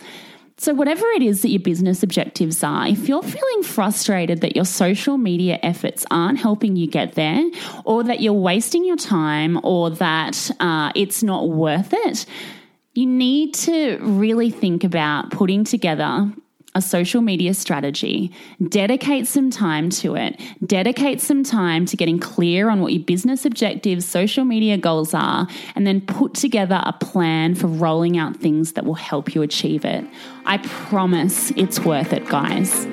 So, 0.63 0.73
whatever 0.73 1.06
it 1.08 1.21
is 1.21 1.41
that 1.41 1.49
your 1.49 1.60
business 1.60 2.04
objectives 2.04 2.63
are, 2.63 2.88
if 2.88 3.10
you're 3.10 3.21
feeling 3.21 3.63
frustrated 3.63 4.39
that 4.39 4.56
your 4.56 4.63
social 4.63 5.17
media 5.17 5.60
efforts 5.62 6.06
aren't 6.10 6.39
helping 6.39 6.78
you 6.78 6.88
get 6.88 7.15
there, 7.15 7.43
or 7.84 8.02
that 8.06 8.21
you're 8.21 8.32
wasting 8.32 8.86
your 8.86 8.95
time, 8.95 9.60
or 9.62 9.89
that 9.89 10.49
uh, 10.62 10.93
it's 10.95 11.21
not 11.21 11.49
worth 11.49 11.89
it, 11.91 12.26
you 12.93 13.06
need 13.06 13.54
to 13.56 13.97
really 13.99 14.52
think 14.52 14.86
about 14.86 15.32
putting 15.32 15.65
together 15.65 16.32
a 16.76 16.82
social 16.82 17.22
media 17.22 17.54
strategy, 17.54 18.32
dedicate 18.70 19.28
some 19.28 19.50
time 19.50 19.90
to 19.90 20.16
it, 20.16 20.40
dedicate 20.66 21.22
some 21.22 21.44
time 21.44 21.86
to 21.86 21.96
getting 21.96 22.20
clear 22.20 22.70
on 22.70 22.82
what 22.82 22.94
your 22.94 23.04
business 23.04 23.46
objectives, 23.46 24.06
social 24.06 24.46
media 24.46 24.78
goals 24.78 25.14
are, 25.14 25.48
and 25.76 25.86
then 25.86 26.02
put 26.02 26.34
together 26.34 26.82
a 26.86 26.94
plan 26.94 27.56
for 27.56 27.68
rolling 27.68 28.18
out 28.18 28.38
things 28.38 28.74
that 28.74 28.86
will 28.86 28.94
help 28.96 29.36
you 29.36 29.42
achieve 29.42 29.86
it. 29.86 30.06
I 30.46 30.58
promise 30.58 31.52
it's 31.52 31.80
worth 31.80 32.12
it, 32.14 32.28
guys. 32.28 32.88